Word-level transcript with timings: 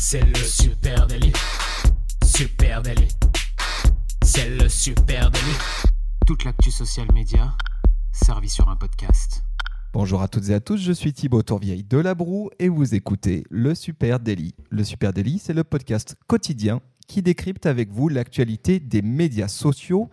C'est 0.00 0.24
le 0.24 0.36
super 0.36 1.08
délit. 1.08 1.32
Super 2.24 2.82
délit. 2.82 3.08
C'est 4.22 4.48
le 4.48 4.68
super 4.68 5.28
délit. 5.28 5.58
Toute 6.24 6.44
l'actu 6.44 6.70
social 6.70 7.08
média 7.12 7.52
servie 8.12 8.48
sur 8.48 8.68
un 8.68 8.76
podcast. 8.76 9.42
Bonjour 9.92 10.22
à 10.22 10.28
toutes 10.28 10.50
et 10.50 10.54
à 10.54 10.60
tous, 10.60 10.76
je 10.76 10.92
suis 10.92 11.12
Thibaut 11.12 11.42
Tourvieille 11.42 11.82
de 11.82 11.98
La 11.98 12.14
Broue 12.14 12.48
et 12.60 12.68
vous 12.68 12.94
écoutez 12.94 13.42
Le 13.50 13.74
Super 13.74 14.20
Daily. 14.20 14.54
Le 14.70 14.84
Super 14.84 15.12
Daily, 15.12 15.40
c'est 15.40 15.52
le 15.52 15.64
podcast 15.64 16.14
quotidien 16.28 16.80
qui 17.08 17.20
décrypte 17.20 17.66
avec 17.66 17.90
vous 17.90 18.08
l'actualité 18.08 18.78
des 18.78 19.02
médias 19.02 19.48
sociaux. 19.48 20.10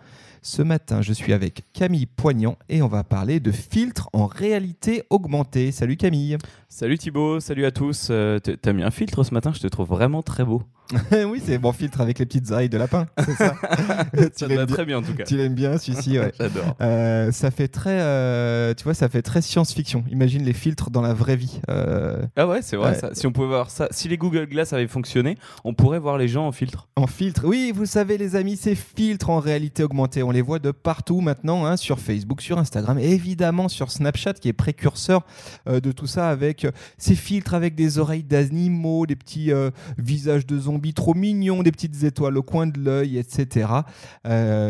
Ce 0.48 0.62
matin, 0.62 1.02
je 1.02 1.12
suis 1.12 1.34
avec 1.34 1.64
Camille 1.74 2.06
Poignant 2.06 2.56
et 2.70 2.84
on 2.84 2.88
va 2.88 3.04
parler 3.04 3.40
de 3.40 3.52
filtres 3.52 4.10
en 4.14 4.28
réalité 4.28 5.02
augmentée. 5.10 5.72
Salut 5.72 5.98
Camille. 5.98 6.38
Salut 6.70 7.00
Thibaut, 7.00 7.40
salut 7.40 7.66
à 7.66 7.72
tous. 7.72 8.10
Euh, 8.12 8.38
T'as 8.38 8.74
mis 8.74 8.84
un 8.84 8.92
filtre 8.92 9.24
ce 9.24 9.34
matin, 9.34 9.54
je 9.56 9.60
te 9.60 9.66
trouve 9.68 9.88
vraiment 9.88 10.22
très 10.22 10.44
beau. 10.44 10.62
oui, 11.12 11.42
c'est 11.44 11.58
mon 11.58 11.72
filtre 11.72 12.00
avec 12.00 12.20
les 12.20 12.28
petites 12.28 12.52
oreilles 12.52 12.70
de 12.70 12.78
lapin, 12.78 13.08
c'est 13.18 13.34
ça 13.34 13.56
Tu 14.38 14.46
l'aimes 14.46 14.58
bien, 14.58 14.66
très 14.68 14.86
bien 14.86 14.98
en 15.00 15.02
tout 15.02 15.16
cas. 15.16 15.24
tu 15.24 15.36
l'aimes 15.36 15.56
bien 15.56 15.80
celui-ci, 15.80 16.20
ouais. 16.20 16.32
J'adore. 16.40 16.76
Euh, 16.80 17.32
ça 17.32 17.50
fait 17.50 17.68
très, 17.68 18.00
euh, 18.02 18.76
tu 18.76 18.84
vois, 18.84 18.94
ça 18.94 19.10
fait 19.10 19.24
très 19.24 19.42
science-fiction. 19.42 20.04
Imagine 20.12 20.44
les 20.44 20.54
filtres 20.54 20.92
dans 20.92 21.02
la 21.02 21.16
vraie 21.16 21.38
vie. 21.38 21.60
Euh, 21.72 22.22
Ah 22.36 22.46
ouais, 22.48 22.62
c'est 22.62 22.76
vrai 22.76 22.92
Ouais. 22.92 23.00
ça. 23.00 23.10
Si 23.14 23.26
on 23.26 23.32
pouvait 23.32 23.48
voir 23.48 23.72
ça, 23.72 23.88
si 23.90 24.08
les 24.10 24.18
Google 24.20 24.46
Glass 24.46 24.74
avaient 24.74 24.86
fonctionné, 24.88 25.40
on 25.64 25.74
pourrait 25.74 25.98
voir 25.98 26.20
les 26.20 26.28
gens 26.28 26.46
en 26.46 26.52
filtre. 26.52 26.88
En 26.98 27.08
filtre. 27.08 27.42
Oui, 27.46 27.72
vous 27.74 27.88
savez, 27.88 28.20
les 28.20 28.36
amis, 28.36 28.56
ces 28.56 28.76
filtres 28.76 29.32
en 29.32 29.40
réalité 29.40 29.82
augmentée, 29.84 30.22
on 30.22 30.30
les 30.36 30.42
voit 30.42 30.60
de 30.60 30.72
partout 30.72 31.22
maintenant, 31.22 31.66
hein, 31.66 31.78
sur 31.78 32.00
Facebook, 32.00 32.42
sur 32.42 32.60
Instagram, 32.60 33.00
et 33.00 33.12
évidemment 33.12 33.70
sur 33.70 33.92
Snapchat, 33.92 34.34
qui 34.34 34.50
est 34.50 34.54
précurseur 34.54 35.22
euh, 35.68 35.80
de 35.80 35.92
tout 35.92 36.08
ça, 36.08 36.30
avec 36.30 36.66
euh, 36.66 36.72
ces 36.98 37.16
filtres 37.16 37.54
avec 37.54 37.74
des 37.76 37.98
oreilles 37.98 38.24
d'animaux, 38.24 39.06
des 39.06 39.16
petits 39.16 39.52
euh, 39.52 39.72
visages 39.98 40.46
de 40.46 40.60
zombies 40.60 40.94
trop 40.94 41.14
mignons, 41.14 41.64
des 41.64 41.72
petites 41.72 42.04
étoiles 42.04 42.38
au 42.38 42.44
coin 42.44 42.68
de 42.68 42.80
l'œil, 42.80 43.18
etc. 43.18 43.68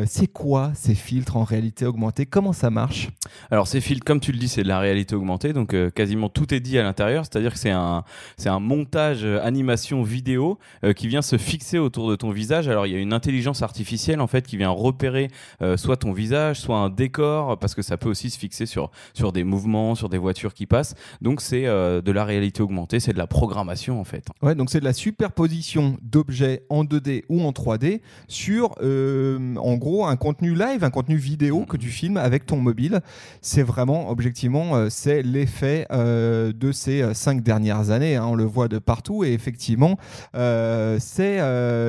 C'est 0.05 0.27
quoi 0.27 0.72
ces 0.75 0.95
filtres 0.95 1.38
en 1.38 1.44
réalité 1.44 1.85
augmentée? 1.85 2.25
Comment 2.25 2.53
ça 2.53 2.69
marche? 2.69 3.09
Alors 3.50 3.67
ces 3.67 3.81
filtres, 3.81 4.05
comme 4.05 4.19
tu 4.19 4.31
le 4.31 4.38
dis, 4.38 4.47
c'est 4.47 4.63
de 4.63 4.67
la 4.67 4.79
réalité 4.79 5.16
augmentée, 5.16 5.53
donc 5.53 5.75
quasiment 5.94 6.29
tout 6.29 6.53
est 6.53 6.59
dit 6.59 6.77
à 6.77 6.83
l'intérieur. 6.83 7.25
C'est-à-dire 7.25 7.53
que 7.53 7.59
c'est 7.59 7.72
un, 7.72 8.03
c'est 8.38 8.50
un 8.50 8.59
montage 8.59 9.25
animation 9.25 10.03
vidéo 10.03 10.59
qui 10.95 11.07
vient 11.07 11.22
se 11.22 11.38
fixer 11.38 11.79
autour 11.79 12.09
de 12.09 12.16
ton 12.16 12.29
visage. 12.29 12.67
Alors 12.67 12.85
il 12.85 12.94
y 12.94 12.95
a 12.95 13.00
une 13.00 13.13
intelligence 13.13 13.63
artificielle 13.63 14.22
en 14.22 14.27
fait 14.27 14.45
qui 14.45 14.57
vient 14.57 14.69
repérer 14.69 15.29
euh, 15.61 15.77
soit 15.77 15.97
ton 15.97 16.11
visage, 16.11 16.59
soit 16.59 16.77
un 16.77 16.89
décor, 16.89 17.57
parce 17.57 17.75
que 17.75 17.81
ça 17.81 17.97
peut 17.97 18.09
aussi 18.09 18.29
se 18.29 18.38
fixer 18.38 18.65
sur 18.65 18.91
sur 19.13 19.31
des 19.31 19.43
mouvements, 19.43 19.95
sur 19.95 20.09
des 20.09 20.17
voitures 20.17 20.53
qui 20.53 20.65
passent. 20.65 20.95
Donc 21.21 21.41
c'est 21.41 21.65
euh, 21.65 22.01
de 22.01 22.11
la 22.11 22.25
réalité 22.25 22.61
augmentée, 22.61 22.99
c'est 22.99 23.13
de 23.13 23.17
la 23.17 23.27
programmation 23.27 23.99
en 23.99 24.03
fait. 24.03 24.27
Ouais, 24.41 24.55
donc 24.55 24.69
c'est 24.69 24.79
de 24.79 24.85
la 24.85 24.93
superposition 24.93 25.97
d'objets 26.01 26.63
en 26.69 26.83
2D 26.83 27.23
ou 27.29 27.41
en 27.41 27.51
3D 27.51 28.01
sur, 28.27 28.75
euh, 28.81 29.55
en 29.57 29.75
gros, 29.75 30.05
un 30.05 30.16
contenu 30.16 30.55
live, 30.55 30.83
un 30.83 30.89
contenu 30.89 31.16
vidéo 31.17 31.66
que 31.66 31.77
tu 31.77 31.89
filmes 31.89 32.17
avec 32.17 32.45
ton 32.45 32.57
mobile. 32.57 33.01
C'est 33.41 33.63
vraiment, 33.63 34.09
objectivement, 34.09 34.89
c'est 34.89 35.21
l'effet 35.21 35.88
de 35.91 36.71
ces 36.71 37.13
cinq 37.13 37.41
dernières 37.43 37.89
années. 37.89 38.16
hein. 38.16 38.25
on 38.25 38.35
le 38.35 38.43
voit 38.43 38.67
de 38.67 38.79
partout 38.79 39.23
et 39.23 39.33
effectivement, 39.33 39.97
c'est 40.33 41.39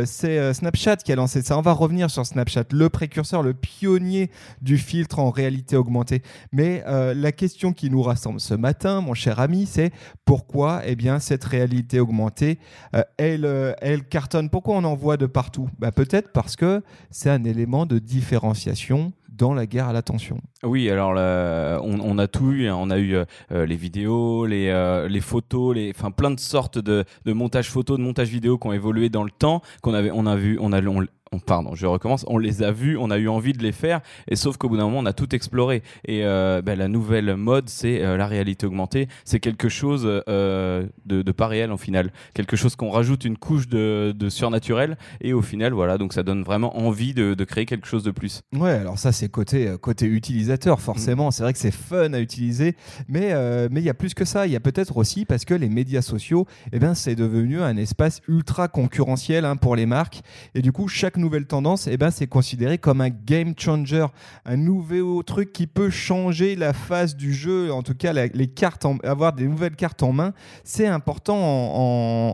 c'est, 0.07 0.55
Snapchat 0.55 0.97
qui 0.97 1.13
a 1.13 1.17
lancé 1.17 1.43
ça. 1.43 1.59
On 1.59 1.63
va 1.63 1.73
revenir 1.73 2.11
sur 2.11 2.25
Snapchat, 2.27 2.65
le 2.73 2.89
précurseur, 2.89 3.43
le 3.47 3.55
pionnier 3.55 4.31
du 4.61 4.79
filtre 4.79 5.19
en 5.19 5.31
réalité 5.31 5.77
augmentée. 5.77 6.23
Mais 6.53 6.83
euh, 6.87 7.15
la 7.15 7.33
question 7.33 7.73
qui 7.73 7.91
nous 7.91 8.03
rassemble 8.03 8.41
ce 8.41 8.55
matin, 8.55 9.01
mon 9.01 9.15
cher 9.15 9.41
ami, 9.41 9.67
c'est 9.67 9.93
pourquoi 10.25 10.83
eh 10.85 10.97
bien, 10.97 11.19
cette 11.19 11.45
réalité 11.45 12.01
augmentée, 12.01 12.59
euh, 12.95 13.03
elle, 13.17 13.45
euh, 13.45 13.73
elle 13.81 14.05
cartonne? 14.05 14.51
Pourquoi 14.51 14.77
on 14.77 14.85
en 14.85 14.95
voit 14.95 15.17
de 15.17 15.27
partout? 15.27 15.69
Bah, 15.79 15.93
Peut-être 15.93 16.33
parce 16.33 16.57
que 16.57 16.83
c'est 17.11 17.31
un 17.31 17.45
élément 17.45 17.87
de 17.87 17.99
différenciation 17.99 19.13
dans 19.31 19.53
la 19.53 19.67
guerre 19.67 19.89
à 19.89 19.93
l'attention. 19.93 20.41
Oui, 20.63 20.89
alors 20.89 21.11
on, 21.85 22.19
a 22.19 22.27
tout 22.27 22.53
eu. 22.53 22.69
hein. 22.69 22.77
On 22.79 22.89
a 22.89 22.99
eu 22.99 23.17
les 23.51 23.77
vidéos, 23.77 24.47
les, 24.47 25.21
photos, 25.21 25.75
les, 25.75 25.93
enfin 25.95 26.11
plein 26.11 26.31
de 26.31 26.41
sortes 26.41 26.79
de, 26.79 27.05
de 27.27 27.33
montage 27.35 27.71
photo, 27.71 27.99
de 27.99 28.03
montage 28.03 28.29
vidéo 28.29 28.57
qui 28.57 28.67
ont 28.67 28.73
évolué 28.73 29.11
dans 29.11 29.25
le 29.25 29.31
temps, 29.31 29.61
qu'on 29.83 29.93
avait, 29.93 30.11
on 30.11 30.25
a 30.25 30.37
vu, 30.37 30.57
on 30.59 30.73
a, 30.73 30.81
on, 30.83 31.05
on- 31.37 31.41
pardon, 31.41 31.75
je 31.75 31.87
recommence. 31.87 32.25
On 32.29 32.39
les 32.39 32.63
a 32.63 32.73
vus, 32.73 32.97
on 32.99 33.11
a 33.11 33.19
eu 33.19 33.29
envie 33.29 33.53
de 33.53 33.63
les 33.63 33.73
faire, 33.73 34.01
et 34.29 34.37
sauf 34.37 34.57
qu'au 34.57 34.69
bout 34.69 34.77
d'un 34.77 34.85
moment, 34.85 34.99
on 35.01 35.07
a 35.07 35.13
tout 35.13 35.35
exploré. 35.35 35.83
Et 36.07 36.25
euh, 36.25 36.63
ben, 36.63 36.79
la 36.79 36.89
nouvelle 36.89 37.37
mode, 37.37 37.69
c'est 37.69 38.03
euh, 38.03 38.17
la 38.17 38.27
réalité 38.27 38.67
augmentée. 38.67 39.09
C'est 39.25 39.41
quelque 39.41 39.69
chose 39.69 40.03
euh, 40.29 40.87
de, 41.05 41.23
de 41.23 41.33
pas 41.33 41.47
réel 41.47 41.71
en 41.73 41.77
final, 41.77 42.11
quelque 42.35 42.57
chose 42.57 42.77
qu'on 42.77 42.91
rajoute 42.91 43.25
une 43.25 43.37
couche 43.37 43.69
de, 43.69 44.13
de 44.17 44.29
surnaturel, 44.29 44.97
et 45.21 45.33
au 45.33 45.43
final, 45.43 45.73
voilà, 45.73 45.99
donc 45.99 46.13
ça 46.13 46.23
donne 46.23 46.43
vraiment 46.43 46.79
envie 46.79 47.15
de, 47.15 47.35
de 47.35 47.45
créer 47.45 47.67
quelque 47.67 47.87
chose 47.87 48.03
de 48.03 48.11
plus. 48.11 48.43
Ouais, 48.55 48.71
alors 48.71 48.99
ça 48.99 49.13
c'est 49.13 49.29
côté 49.29 49.75
côté 49.81 50.07
utilisateur 50.07 50.81
forcément. 50.81 51.31
C'est 51.31 51.43
vrai 51.43 51.53
que 51.53 51.59
c'est 51.59 51.71
fun 51.75 52.13
à 52.13 52.21
utiliser, 52.21 52.75
mais 53.09 53.35
mais 53.71 53.81
il 53.81 53.85
y 53.85 53.91
a 53.91 53.95
plus 53.95 54.15
que 54.15 54.25
ça. 54.25 54.47
Il 54.47 54.53
y 54.53 54.57
a 54.57 54.61
peut-être 54.61 54.97
aussi 54.97 55.25
parce 55.25 55.45
que 55.45 55.55
les 55.55 55.69
médias 55.69 56.03
sociaux, 56.03 56.47
eh 56.73 56.79
ben 56.79 56.95
c'est 56.95 57.15
devenu 57.15 57.61
un 57.61 57.77
espace 57.77 58.21
ultra 58.29 58.69
concurrentiel 58.69 59.45
hein, 59.45 59.57
pour 59.57 59.77
les 59.77 59.87
marques, 59.87 60.23
et 60.55 60.63
du 60.63 60.73
coup 60.73 60.89
chaque 60.89 61.17
nouvelle 61.27 61.47
tendance, 61.47 61.89
eh 61.89 61.97
ben 61.97 62.11
c'est 62.13 62.29
considéré 62.29 62.79
comme 62.79 63.01
un 63.01 63.11
game 63.11 63.53
changer, 63.59 64.07
un 64.45 64.57
nouveau 64.57 65.23
truc 65.25 65.53
qui 65.53 65.67
peut 65.67 65.91
changer 65.91 66.55
la 66.55 66.73
face 66.73 67.17
du 67.17 67.35
jeu. 67.35 67.73
En 67.73 67.83
tout 67.83 67.95
cas, 67.95 68.13
les 68.13 68.47
cartes, 68.47 68.85
en- 68.85 68.99
avoir 68.99 69.33
des 69.33 69.47
nouvelles 69.49 69.75
cartes 69.75 70.03
en 70.05 70.13
main, 70.13 70.33
c'est 70.63 70.87
important 70.87 71.37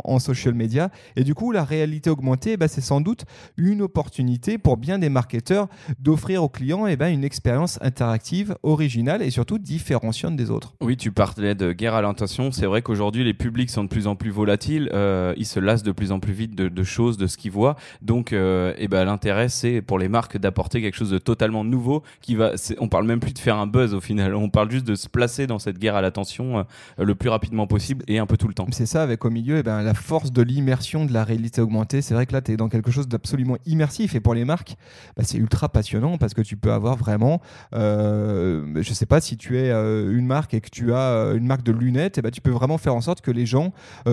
en, 0.04 0.18
social 0.18 0.54
media. 0.54 0.90
Et 1.16 1.24
du 1.24 1.34
coup, 1.34 1.52
la 1.52 1.64
réalité 1.64 2.10
augmentée, 2.10 2.52
eh 2.52 2.56
ben, 2.56 2.68
c'est 2.68 2.80
sans 2.82 3.00
doute 3.00 3.24
une 3.56 3.80
opportunité 3.82 4.58
pour 4.58 4.76
bien 4.76 4.98
des 4.98 5.08
marketeurs 5.08 5.68
d'offrir 5.98 6.44
aux 6.44 6.48
clients 6.48 6.86
eh 6.86 6.96
ben, 6.96 7.08
une 7.08 7.24
expérience 7.24 7.78
interactive, 7.82 8.54
originale 8.62 9.22
et 9.22 9.30
surtout 9.30 9.58
différenciante 9.58 10.36
des 10.36 10.50
autres. 10.50 10.74
Oui, 10.82 10.96
tu 10.96 11.10
parlais 11.12 11.54
de 11.54 11.72
guerre 11.72 11.94
à 11.94 12.02
l'intention. 12.02 12.52
C'est 12.52 12.66
vrai 12.66 12.82
qu'aujourd'hui, 12.82 13.24
les 13.24 13.34
publics 13.34 13.70
sont 13.70 13.84
de 13.84 13.88
plus 13.88 14.06
en 14.06 14.16
plus 14.16 14.30
volatiles. 14.30 14.90
euh, 14.92 15.32
ils 15.38 15.46
se 15.46 15.58
lassent 15.60 15.82
de 15.82 15.92
plus 15.92 16.12
en 16.12 16.20
plus 16.20 16.32
vite 16.34 16.54
de, 16.54 16.68
de 16.68 16.82
choses, 16.84 17.16
de 17.16 17.26
ce 17.26 17.36
qu'ils 17.38 17.50
voient. 17.52 17.76
Donc, 18.02 18.32
euh, 18.32 18.71
eh 18.78 18.88
ben, 18.88 19.04
l'intérêt, 19.04 19.48
c'est 19.48 19.82
pour 19.82 19.98
les 19.98 20.08
marques 20.08 20.38
d'apporter 20.38 20.80
quelque 20.80 20.96
chose 20.96 21.10
de 21.10 21.18
totalement 21.18 21.64
nouveau. 21.64 22.02
Qui 22.20 22.34
va, 22.34 22.52
on 22.78 22.88
parle 22.88 23.06
même 23.06 23.20
plus 23.20 23.32
de 23.32 23.38
faire 23.38 23.56
un 23.56 23.66
buzz 23.66 23.94
au 23.94 24.00
final. 24.00 24.34
On 24.34 24.48
parle 24.48 24.70
juste 24.70 24.86
de 24.86 24.94
se 24.94 25.08
placer 25.08 25.46
dans 25.46 25.58
cette 25.58 25.78
guerre 25.78 25.96
à 25.96 26.02
l'attention 26.02 26.58
euh, 26.58 26.62
le 26.98 27.14
plus 27.14 27.28
rapidement 27.28 27.66
possible 27.66 28.04
et 28.08 28.18
un 28.18 28.26
peu 28.26 28.36
tout 28.36 28.48
le 28.48 28.54
temps. 28.54 28.66
C'est 28.70 28.86
ça, 28.86 29.02
avec 29.02 29.24
au 29.24 29.30
milieu 29.30 29.58
eh 29.58 29.62
ben, 29.62 29.82
la 29.82 29.94
force 29.94 30.32
de 30.32 30.42
l'immersion 30.42 31.04
de 31.04 31.12
la 31.12 31.24
réalité 31.24 31.60
augmentée. 31.60 32.02
C'est 32.02 32.14
vrai 32.14 32.26
que 32.26 32.32
là, 32.32 32.40
tu 32.40 32.52
es 32.52 32.56
dans 32.56 32.68
quelque 32.68 32.90
chose 32.90 33.08
d'absolument 33.08 33.56
immersif. 33.66 34.14
Et 34.14 34.20
pour 34.20 34.34
les 34.34 34.44
marques, 34.44 34.76
bah, 35.16 35.22
c'est 35.24 35.38
ultra 35.38 35.68
passionnant 35.68 36.18
parce 36.18 36.34
que 36.34 36.42
tu 36.42 36.56
peux 36.56 36.72
avoir 36.72 36.96
vraiment, 36.96 37.40
euh, 37.74 38.82
je 38.82 38.92
sais 38.92 39.06
pas, 39.06 39.20
si 39.20 39.36
tu 39.36 39.58
es 39.58 39.70
euh, 39.70 40.16
une 40.16 40.26
marque 40.26 40.54
et 40.54 40.60
que 40.60 40.70
tu 40.70 40.92
as 40.92 41.12
euh, 41.12 41.36
une 41.36 41.46
marque 41.46 41.62
de 41.62 41.72
lunettes, 41.72 42.18
eh 42.18 42.22
ben, 42.22 42.30
tu 42.30 42.40
peux 42.40 42.50
vraiment 42.50 42.78
faire 42.78 42.94
en 42.94 43.00
sorte 43.00 43.20
que 43.20 43.30
les 43.30 43.46
gens 43.46 43.72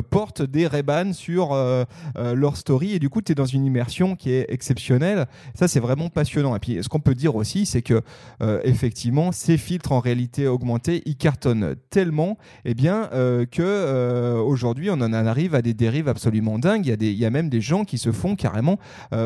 portent 0.09 0.41
des 0.41 0.67
Ray-Ban 0.67 1.13
sur 1.13 1.55
leur 2.15 2.57
story. 2.57 2.93
Et 2.93 2.99
du 2.99 3.09
coup, 3.09 3.21
tu 3.21 3.31
es 3.31 3.35
dans 3.35 3.45
une 3.45 3.65
immersion 3.65 4.15
qui 4.15 4.31
est 4.31 4.48
exceptionnelle. 4.49 5.27
Ça, 5.53 5.67
c'est 5.67 5.79
vraiment 5.79 6.09
passionnant. 6.09 6.55
Et 6.55 6.59
puis, 6.59 6.83
ce 6.83 6.89
qu'on 6.89 6.99
peut 6.99 7.15
dire 7.15 7.35
aussi, 7.35 7.65
c'est 7.65 7.81
que 7.81 8.01
euh, 8.41 8.59
effectivement, 8.63 9.31
ces 9.31 9.57
filtres 9.57 9.91
en 9.91 9.99
réalité 9.99 10.47
augmentée, 10.47 11.01
ils 11.05 11.15
cartonnent 11.15 11.75
tellement 11.89 12.37
eh 12.65 12.73
bien, 12.73 13.09
euh, 13.13 13.45
que 13.45 13.61
euh, 13.61 14.37
aujourd'hui, 14.37 14.89
on 14.89 15.01
en 15.01 15.13
arrive 15.13 15.55
à 15.55 15.61
des 15.61 15.73
dérives 15.73 16.07
absolument 16.07 16.59
dingues. 16.59 16.85
Il 16.85 16.89
y, 16.89 16.93
a 16.93 16.97
des, 16.97 17.11
il 17.11 17.17
y 17.17 17.25
a 17.25 17.29
même 17.29 17.49
des 17.49 17.61
gens 17.61 17.85
qui 17.85 17.97
se 17.97 18.11
font 18.11 18.35
carrément 18.35 18.77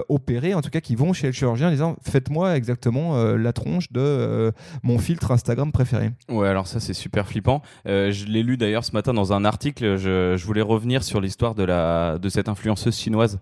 opérer, 0.09 0.53
en 0.53 0.61
tout 0.61 0.69
cas 0.69 0.81
qui 0.81 0.95
vont 0.95 1.13
chez 1.13 1.27
le 1.27 1.33
chirurgien 1.33 1.67
en 1.67 1.71
disant 1.71 1.95
Faites-moi 2.01 2.55
exactement 2.55 3.17
la 3.35 3.53
tronche 3.53 3.91
de 3.91 4.51
mon 4.81 4.97
filtre 4.97 5.31
Instagram 5.31 5.71
préféré. 5.71 6.11
Ouais, 6.29 6.47
alors 6.47 6.67
ça 6.67 6.79
c'est 6.79 6.93
super 6.93 7.27
flippant. 7.27 7.61
Je 7.85 8.25
l'ai 8.25 8.43
lu 8.43 8.57
d'ailleurs 8.57 8.83
ce 8.83 8.91
matin 8.91 9.13
dans 9.13 9.33
un 9.33 9.45
article. 9.45 9.97
Je, 9.97 10.35
je 10.37 10.45
voulais 10.45 10.61
revenir 10.61 11.03
sur 11.03 11.21
l'histoire 11.21 11.55
de 11.55 11.63
la 11.63 12.17
de 12.17 12.29
cette 12.29 12.49
influenceuse 12.49 12.97
chinoise. 12.97 13.39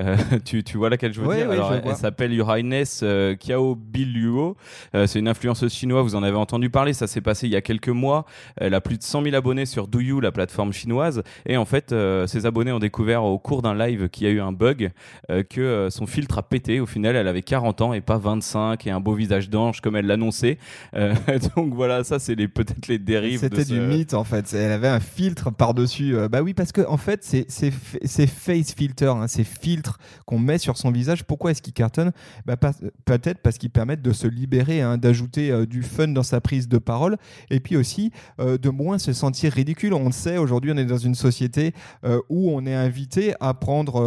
Euh, 0.00 0.16
tu, 0.44 0.62
tu 0.64 0.76
vois 0.78 0.90
laquelle 0.90 1.12
je 1.12 1.20
veux 1.20 1.26
Ouais, 1.26 1.36
dire 1.38 1.48
ouais, 1.48 1.54
Alors, 1.54 1.72
je 1.72 1.88
elle, 1.88 1.96
s'appelle 1.96 2.32
Your 2.32 2.50
Highness 2.54 3.00
euh, 3.02 3.34
Kiao 3.34 3.74
Biluo. 3.74 4.56
Euh, 4.94 5.06
c'est 5.06 5.18
une 5.18 5.28
influenceuse 5.28 5.72
chinoise, 5.72 6.04
vous 6.04 6.14
en 6.14 6.22
avez 6.22 6.36
entendu 6.36 6.70
parler. 6.70 6.92
Ça 6.92 7.06
s'est 7.06 7.20
passé 7.20 7.46
il 7.46 7.52
y 7.52 7.56
a 7.56 7.60
quelques 7.60 7.88
mois. 7.88 8.24
Elle 8.56 8.74
a 8.74 8.80
plus 8.80 8.96
de 8.98 9.02
100 9.02 9.22
000 9.24 9.34
abonnés 9.34 9.66
sur 9.66 9.88
Douyu, 9.88 10.20
la 10.20 10.32
plateforme 10.32 10.72
chinoise. 10.72 11.22
Et 11.46 11.56
en 11.56 11.64
fait, 11.64 11.92
euh, 11.92 12.26
ses 12.26 12.46
abonnés 12.46 12.72
ont 12.72 12.78
découvert 12.78 13.24
au 13.24 13.38
cours 13.38 13.62
d'un 13.62 13.74
live 13.74 14.08
qu'il 14.08 14.26
y 14.26 14.30
a 14.30 14.32
eu 14.32 14.40
un 14.40 14.52
bug, 14.52 14.90
euh, 15.30 15.42
que 15.42 15.88
son 15.90 16.06
filtre 16.06 16.38
a 16.38 16.42
pété. 16.42 16.80
Au 16.80 16.86
final, 16.86 17.16
elle 17.16 17.28
avait 17.28 17.42
40 17.42 17.80
ans 17.80 17.92
et 17.92 18.00
pas 18.00 18.18
25 18.18 18.86
et 18.86 18.90
un 18.90 19.00
beau 19.00 19.14
visage 19.14 19.50
d'ange 19.50 19.80
comme 19.80 19.96
elle 19.96 20.06
l'annonçait. 20.06 20.58
Euh, 20.94 21.14
donc 21.56 21.74
voilà, 21.74 22.04
ça 22.04 22.18
c'est 22.18 22.34
les 22.34 22.48
peut-être 22.48 22.86
les 22.88 22.98
dérives. 22.98 23.40
C'était 23.40 23.64
ce- 23.64 23.72
du 23.72 23.80
mythe 23.80 24.14
en 24.14 24.24
fait. 24.24 24.46
C'est- 24.46 24.58
Elle 24.58 24.72
avait 24.72 24.88
un 24.88 25.00
filtre 25.00 25.50
par-dessus. 25.50 26.16
Euh, 26.16 26.28
bah 26.28 26.42
oui, 26.42 26.54
parce 26.54 26.72
que 26.72 26.82
en 26.86 26.96
fait, 26.96 27.24
c'est 27.24 27.46
c'est 27.48 27.72
c'est 28.04 28.26
face 28.26 28.72
filter, 28.74 29.06
hein, 29.10 29.26
ces 29.28 29.44
filtres 29.44 29.87
qu'on 30.26 30.38
met 30.38 30.58
sur 30.58 30.76
son 30.76 30.90
visage, 30.90 31.24
pourquoi 31.24 31.50
est-ce 31.50 31.62
qu'ils 31.62 31.72
cartonnent 31.72 32.12
bah, 32.46 32.56
Peut-être 33.04 33.38
parce 33.38 33.58
qu'ils 33.58 33.70
permettent 33.70 34.02
de 34.02 34.12
se 34.12 34.26
libérer, 34.26 34.80
hein, 34.80 34.98
d'ajouter 34.98 35.50
euh, 35.50 35.66
du 35.66 35.82
fun 35.82 36.08
dans 36.08 36.22
sa 36.22 36.40
prise 36.40 36.68
de 36.68 36.78
parole, 36.78 37.16
et 37.50 37.60
puis 37.60 37.76
aussi 37.76 38.12
euh, 38.40 38.58
de 38.58 38.70
moins 38.70 38.98
se 38.98 39.12
sentir 39.12 39.52
ridicule. 39.52 39.94
On 39.94 40.06
le 40.06 40.12
sait, 40.12 40.38
aujourd'hui, 40.38 40.72
on 40.72 40.76
est 40.76 40.84
dans 40.84 40.98
une 40.98 41.14
société 41.14 41.72
euh, 42.04 42.20
où 42.28 42.50
on 42.50 42.66
est 42.66 42.74
invité 42.74 43.34
à 43.40 43.54
prendre 43.54 43.98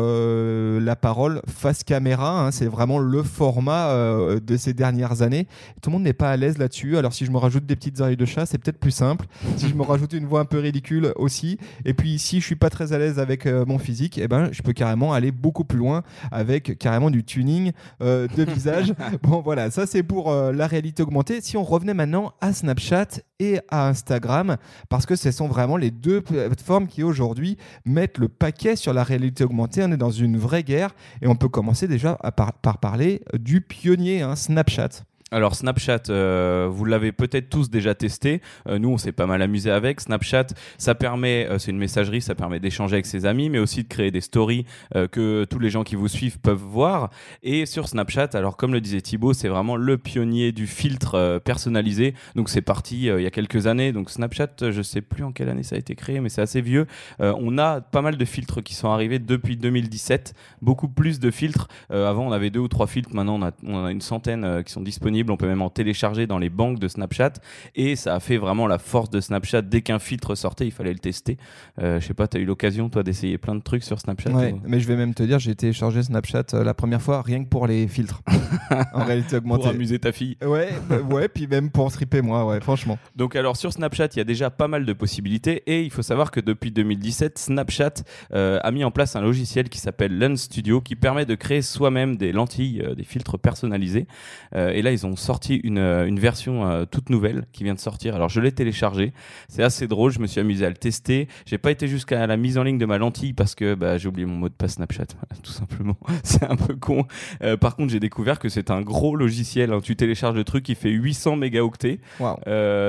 la 0.79 0.95
parole 0.95 1.41
face 1.47 1.83
caméra. 1.83 2.45
Hein. 2.45 2.51
c'est 2.51 2.67
vraiment 2.67 2.99
le 2.99 3.23
format 3.23 3.93
de 4.39 4.57
ces 4.57 4.73
dernières 4.73 5.21
années. 5.21 5.47
Tout 5.81 5.89
le 5.89 5.93
monde 5.93 6.03
n'est 6.03 6.13
pas 6.13 6.31
à 6.31 6.37
l'aise 6.37 6.57
là-dessus. 6.57 6.97
Alors 6.97 7.13
si 7.13 7.25
je 7.25 7.31
me 7.31 7.37
rajoute 7.37 7.65
des 7.65 7.75
petites 7.75 7.99
oreilles 7.99 8.17
de 8.17 8.25
chat, 8.25 8.45
c'est 8.45 8.57
peut-être 8.57 8.79
plus 8.79 8.91
simple. 8.91 9.25
Si 9.57 9.67
je 9.67 9.75
me 9.75 9.83
rajoute 9.83 10.13
une 10.13 10.25
voix 10.25 10.39
un 10.39 10.45
peu 10.45 10.59
ridicule 10.59 11.13
aussi, 11.15 11.57
et 11.85 11.93
puis 11.93 12.19
si 12.19 12.39
je 12.39 12.45
suis 12.45 12.55
pas 12.55 12.69
très 12.69 12.93
à 12.93 12.99
l'aise 12.99 13.19
avec 13.19 13.45
mon 13.45 13.77
physique, 13.77 14.17
eh 14.17 14.27
ben, 14.27 14.49
je 14.51 14.61
peux 14.61 14.73
carrément 14.73 15.13
aller 15.13 15.31
beaucoup 15.31 15.60
plus 15.63 15.77
loin 15.77 16.03
avec 16.31 16.77
carrément 16.77 17.09
du 17.09 17.23
tuning 17.23 17.71
de 17.99 18.43
visage. 18.43 18.93
bon, 19.23 19.41
voilà, 19.41 19.71
ça 19.71 19.85
c'est 19.85 20.03
pour 20.03 20.31
la 20.31 20.67
réalité 20.67 21.03
augmentée. 21.03 21.41
Si 21.41 21.57
on 21.57 21.63
revenait 21.63 21.93
maintenant 21.93 22.33
à 22.41 22.53
Snapchat 22.53 23.07
et 23.39 23.59
à 23.69 23.87
Instagram, 23.87 24.57
parce 24.89 25.05
que 25.05 25.15
ce 25.15 25.31
sont 25.31 25.47
vraiment 25.47 25.77
les 25.77 25.91
deux 25.91 26.21
plateformes 26.21 26.87
qui 26.87 27.03
aujourd'hui 27.03 27.57
mettent 27.85 28.17
le 28.17 28.27
paquet 28.27 28.75
sur 28.75 28.93
la 28.93 29.03
réalité 29.03 29.43
augmentée. 29.43 29.83
On 29.83 29.91
est 29.91 29.97
dans 29.97 30.11
une 30.11 30.37
vraie 30.37 30.63
guerre 30.63 30.95
et 31.21 31.27
on 31.27 31.35
peut 31.35 31.49
commencer 31.49 31.87
déjà 31.87 32.15
par, 32.35 32.77
parler 32.79 33.21
du 33.33 33.61
pionnier, 33.61 34.21
hein, 34.21 34.35
Snapchat. 34.35 35.03
Alors 35.33 35.55
Snapchat, 35.55 36.09
euh, 36.09 36.67
vous 36.69 36.83
l'avez 36.83 37.13
peut-être 37.13 37.49
tous 37.49 37.69
déjà 37.69 37.95
testé. 37.95 38.41
Euh, 38.67 38.79
nous, 38.79 38.89
on 38.89 38.97
s'est 38.97 39.13
pas 39.13 39.27
mal 39.27 39.41
amusé 39.41 39.71
avec. 39.71 40.01
Snapchat, 40.01 40.47
ça 40.77 40.93
permet, 40.93 41.47
euh, 41.49 41.57
c'est 41.57 41.71
une 41.71 41.77
messagerie, 41.77 42.21
ça 42.21 42.35
permet 42.35 42.59
d'échanger 42.59 42.95
avec 42.95 43.05
ses 43.05 43.25
amis, 43.25 43.49
mais 43.49 43.57
aussi 43.57 43.83
de 43.83 43.87
créer 43.87 44.11
des 44.11 44.19
stories 44.19 44.65
que 45.11 45.45
tous 45.45 45.59
les 45.59 45.69
gens 45.69 45.83
qui 45.83 45.95
vous 45.95 46.09
suivent 46.09 46.39
peuvent 46.39 46.57
voir. 46.61 47.11
Et 47.43 47.65
sur 47.65 47.87
Snapchat, 47.87 48.31
alors 48.33 48.57
comme 48.57 48.73
le 48.73 48.81
disait 48.81 48.99
Thibaut, 48.99 49.31
c'est 49.31 49.47
vraiment 49.47 49.77
le 49.77 49.97
pionnier 49.97 50.51
du 50.51 50.67
filtre 50.67 51.39
personnalisé. 51.45 52.13
Donc 52.35 52.49
c'est 52.49 52.61
parti 52.61 53.03
il 53.05 53.21
y 53.21 53.25
a 53.25 53.31
quelques 53.31 53.67
années. 53.67 53.93
Donc 53.93 54.09
Snapchat, 54.09 54.71
je 54.71 54.81
sais 54.81 55.01
plus 55.01 55.23
en 55.23 55.31
quelle 55.31 55.47
année 55.47 55.63
ça 55.63 55.75
a 55.75 55.79
été 55.79 55.95
créé, 55.95 56.19
mais 56.19 56.27
c'est 56.27 56.41
assez 56.41 56.59
vieux. 56.59 56.87
on 57.19 57.57
a 57.57 57.79
pas 57.79 58.01
mal 58.01 58.17
de 58.17 58.25
filtres 58.25 58.61
qui 58.61 58.73
sont 58.73 58.89
arrivés 58.89 59.19
depuis 59.19 59.55
2017, 59.55 60.33
beaucoup 60.61 60.89
plus 60.89 61.19
de 61.19 61.31
filtres. 61.31 61.69
avant, 61.89 62.27
on 62.27 62.31
avait 62.33 62.49
deux 62.49 62.59
ou 62.59 62.67
trois 62.67 62.87
filtres. 62.87 63.13
Maintenant, 63.13 63.35
on 63.35 63.43
a, 63.43 63.51
on 63.63 63.85
a 63.85 63.91
une 63.91 64.01
centaine 64.01 64.63
qui 64.65 64.73
sont 64.73 64.81
disponibles 64.81 65.20
on 65.29 65.37
peut 65.37 65.47
même 65.47 65.61
en 65.61 65.69
télécharger 65.69 66.27
dans 66.27 66.39
les 66.39 66.49
banques 66.49 66.79
de 66.79 66.87
Snapchat. 66.87 67.33
Et 67.75 67.95
ça 67.95 68.15
a 68.15 68.19
fait 68.19 68.37
vraiment 68.37 68.67
la 68.67 68.79
force 68.79 69.09
de 69.09 69.19
Snapchat. 69.19 69.61
Dès 69.61 69.81
qu'un 69.81 69.99
filtre 69.99 70.35
sortait, 70.35 70.65
il 70.65 70.71
fallait 70.71 70.93
le 70.93 70.99
tester. 70.99 71.37
Euh, 71.79 71.99
je 71.99 72.07
sais 72.07 72.13
pas, 72.13 72.27
tu 72.27 72.37
as 72.37 72.39
eu 72.39 72.45
l'occasion, 72.45 72.89
toi, 72.89 73.03
d'essayer 73.03 73.37
plein 73.37 73.55
de 73.55 73.61
trucs 73.61 73.83
sur 73.83 73.99
Snapchat 73.99 74.31
Ouais, 74.31 74.55
mais 74.65 74.79
je 74.79 74.87
vais 74.87 74.95
même 74.95 75.13
te 75.13 75.23
dire, 75.23 75.39
j'ai 75.39 75.55
téléchargé 75.55 76.03
Snapchat 76.03 76.45
euh, 76.53 76.63
la 76.63 76.73
première 76.73 77.01
fois 77.01 77.21
rien 77.21 77.43
que 77.43 77.49
pour 77.49 77.67
les 77.67 77.87
filtres. 77.87 78.21
en 78.93 79.03
réalité 79.03 79.37
augmentée. 79.37 79.63
Pour 79.63 79.71
amuser 79.71 79.99
ta 79.99 80.11
fille. 80.11 80.37
Ouais, 80.43 80.69
bah, 80.89 80.99
ouais, 80.99 81.27
puis 81.27 81.47
même 81.47 81.69
pour 81.69 81.91
stripper 81.91 82.21
moi, 82.21 82.45
ouais, 82.45 82.61
franchement. 82.61 82.97
Donc, 83.15 83.35
alors, 83.35 83.57
sur 83.57 83.71
Snapchat, 83.71 84.07
il 84.13 84.17
y 84.17 84.21
a 84.21 84.25
déjà 84.25 84.49
pas 84.49 84.67
mal 84.67 84.85
de 84.85 84.93
possibilités. 84.93 85.63
Et 85.67 85.83
il 85.83 85.91
faut 85.91 86.01
savoir 86.01 86.31
que 86.31 86.39
depuis 86.39 86.71
2017, 86.71 87.37
Snapchat 87.37 87.93
euh, 88.33 88.59
a 88.63 88.71
mis 88.71 88.83
en 88.83 88.91
place 88.91 89.15
un 89.15 89.21
logiciel 89.21 89.69
qui 89.69 89.79
s'appelle 89.79 90.17
Lens 90.17 90.41
Studio 90.41 90.81
qui 90.81 90.95
permet 90.95 91.25
de 91.25 91.35
créer 91.35 91.61
soi-même 91.61 92.17
des 92.17 92.31
lentilles, 92.31 92.83
des 92.95 93.03
filtres 93.03 93.37
personnalisés. 93.37 94.07
et 94.55 94.81
là, 94.81 94.91
ils 94.91 95.05
ont 95.05 95.10
sorti 95.15 95.55
une, 95.63 95.77
euh, 95.77 96.05
une 96.05 96.19
version 96.19 96.67
euh, 96.67 96.85
toute 96.85 97.09
nouvelle 97.09 97.45
qui 97.51 97.63
vient 97.63 97.73
de 97.73 97.79
sortir. 97.79 98.15
Alors 98.15 98.29
je 98.29 98.39
l'ai 98.39 98.51
téléchargé. 98.51 99.13
C'est 99.47 99.63
assez 99.63 99.87
drôle. 99.87 100.11
Je 100.11 100.19
me 100.19 100.27
suis 100.27 100.39
amusé 100.39 100.65
à 100.65 100.69
le 100.69 100.75
tester. 100.75 101.27
J'ai 101.45 101.57
pas 101.57 101.71
été 101.71 101.87
jusqu'à 101.87 102.25
la 102.27 102.37
mise 102.37 102.57
en 102.57 102.63
ligne 102.63 102.77
de 102.77 102.85
ma 102.85 102.97
lentille 102.97 103.33
parce 103.33 103.55
que 103.55 103.75
bah, 103.75 103.97
j'ai 103.97 104.07
oublié 104.07 104.25
mon 104.25 104.35
mot 104.35 104.49
de 104.49 104.53
passe 104.53 104.73
Snapchat, 104.73 105.05
tout 105.43 105.51
simplement. 105.51 105.97
c'est 106.23 106.43
un 106.43 106.55
peu 106.55 106.75
con. 106.75 107.05
Euh, 107.43 107.57
par 107.57 107.75
contre, 107.75 107.91
j'ai 107.91 107.99
découvert 107.99 108.39
que 108.39 108.49
c'est 108.49 108.71
un 108.71 108.81
gros 108.81 109.15
logiciel. 109.15 109.73
Hein. 109.73 109.79
Tu 109.83 109.95
télécharges 109.95 110.35
le 110.35 110.43
truc, 110.43 110.63
qui 110.63 110.75
fait 110.75 110.89
800 110.89 111.35
mégaoctets. 111.35 111.99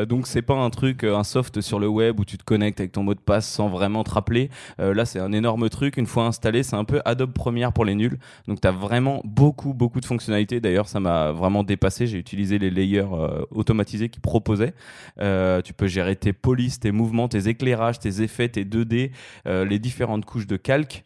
donc 0.08 0.26
c'est 0.26 0.42
pas 0.42 0.54
un 0.54 0.70
truc, 0.70 1.04
un 1.04 1.24
soft 1.24 1.60
sur 1.60 1.78
le 1.78 1.88
web 1.88 2.20
où 2.20 2.24
tu 2.24 2.38
te 2.38 2.44
connectes 2.44 2.80
avec 2.80 2.92
ton 2.92 3.02
mot 3.02 3.14
de 3.14 3.20
passe 3.20 3.48
sans 3.48 3.68
vraiment 3.68 4.04
te 4.04 4.10
rappeler. 4.10 4.50
là, 4.78 5.04
c'est 5.04 5.20
un 5.20 5.32
énorme 5.32 5.68
truc. 5.68 5.96
Une 5.96 6.06
fois 6.06 6.26
installé, 6.26 6.62
c'est 6.62 6.76
un 6.76 6.84
peu 6.84 7.00
Adobe 7.04 7.32
Premiere 7.32 7.72
pour 7.72 7.84
les 7.84 7.94
nuls. 7.94 8.18
Donc 8.46 8.60
tu 8.60 8.68
as 8.68 8.72
vraiment 8.72 9.20
beaucoup, 9.24 9.74
beaucoup 9.74 10.00
de 10.00 10.06
fonctionnalités. 10.06 10.60
D'ailleurs, 10.60 10.88
ça 10.88 11.00
m'a 11.00 11.32
vraiment 11.32 11.62
dépassé 11.64 12.06
j'ai 12.12 12.18
utilisé 12.18 12.58
les 12.58 12.70
layers 12.70 13.00
euh, 13.12 13.44
automatisés 13.50 14.08
qu'ils 14.08 14.22
proposaient. 14.22 14.74
Euh, 15.20 15.62
tu 15.62 15.72
peux 15.72 15.86
gérer 15.86 16.14
tes 16.14 16.32
polices, 16.32 16.78
tes 16.78 16.92
mouvements, 16.92 17.28
tes 17.28 17.48
éclairages, 17.48 17.98
tes 17.98 18.22
effets, 18.22 18.48
tes 18.48 18.64
2D, 18.64 19.10
euh, 19.46 19.64
les 19.64 19.78
différentes 19.78 20.24
couches 20.24 20.46
de 20.46 20.56
calque. 20.56 21.04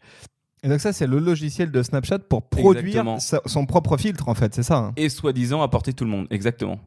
Et 0.63 0.69
donc 0.69 0.79
ça, 0.79 0.91
c'est 0.91 1.07
le 1.07 1.19
logiciel 1.19 1.71
de 1.71 1.83
Snapchat 1.83 2.19
pour 2.19 2.43
produire 2.43 3.05
son 3.19 3.65
propre 3.65 3.97
filtre, 3.97 4.27
en 4.27 4.33
fait, 4.33 4.55
c'est 4.55 4.63
ça 4.63 4.77
hein 4.77 4.93
Et 4.97 5.09
soi-disant 5.09 5.61
apporter 5.61 5.93
tout 5.93 6.03
le 6.03 6.09
monde, 6.09 6.27
exactement. 6.31 6.79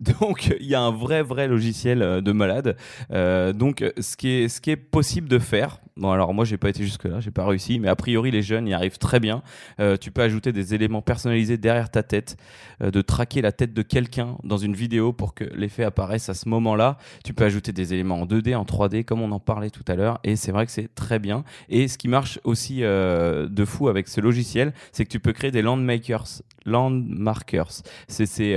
Donc 0.00 0.54
il 0.58 0.66
y 0.66 0.74
a 0.74 0.80
un 0.80 0.90
vrai, 0.90 1.22
vrai 1.22 1.46
logiciel 1.46 2.22
de 2.22 2.32
malade. 2.32 2.76
donc 3.10 3.84
ce 4.00 4.16
qui, 4.16 4.28
est, 4.28 4.48
ce 4.48 4.60
qui 4.60 4.70
est 4.70 4.76
possible 4.76 5.28
de 5.28 5.38
faire, 5.38 5.80
Bon, 6.00 6.10
alors 6.12 6.32
moi, 6.32 6.46
j'ai 6.46 6.56
pas 6.56 6.70
été 6.70 6.82
jusque-là, 6.82 7.20
j'ai 7.20 7.30
pas 7.30 7.44
réussi, 7.44 7.78
mais 7.78 7.88
a 7.88 7.94
priori, 7.94 8.30
les 8.30 8.40
jeunes 8.40 8.66
y 8.66 8.72
arrivent 8.72 8.96
très 8.96 9.20
bien. 9.20 9.42
Euh, 9.80 9.98
tu 9.98 10.10
peux 10.10 10.22
ajouter 10.22 10.50
des 10.50 10.72
éléments 10.72 11.02
personnalisés 11.02 11.58
derrière 11.58 11.90
ta 11.90 12.02
tête, 12.02 12.38
euh, 12.82 12.90
de 12.90 13.02
traquer 13.02 13.42
la 13.42 13.52
tête 13.52 13.74
de 13.74 13.82
quelqu'un 13.82 14.38
dans 14.42 14.56
une 14.56 14.74
vidéo 14.74 15.12
pour 15.12 15.34
que 15.34 15.44
l'effet 15.54 15.84
apparaisse 15.84 16.30
à 16.30 16.34
ce 16.34 16.48
moment-là. 16.48 16.96
Tu 17.22 17.34
peux 17.34 17.44
ajouter 17.44 17.72
des 17.72 17.92
éléments 17.92 18.22
en 18.22 18.24
2D, 18.24 18.56
en 18.56 18.64
3D, 18.64 19.04
comme 19.04 19.20
on 19.20 19.30
en 19.30 19.40
parlait 19.40 19.68
tout 19.68 19.84
à 19.88 19.94
l'heure, 19.94 20.20
et 20.24 20.36
c'est 20.36 20.52
vrai 20.52 20.64
que 20.64 20.72
c'est 20.72 20.94
très 20.94 21.18
bien. 21.18 21.44
Et 21.68 21.86
ce 21.86 21.98
qui 21.98 22.08
marche 22.08 22.40
aussi 22.44 22.82
euh, 22.82 23.09
de 23.48 23.64
fou 23.64 23.88
avec 23.88 24.08
ce 24.08 24.20
logiciel, 24.20 24.72
c'est 24.92 25.04
que 25.04 25.10
tu 25.10 25.20
peux 25.20 25.32
créer 25.32 25.50
des 25.50 25.62
landmakers, 25.62 26.42
landmarkers. 26.64 27.82
C'est 28.08 28.26
ces, 28.26 28.56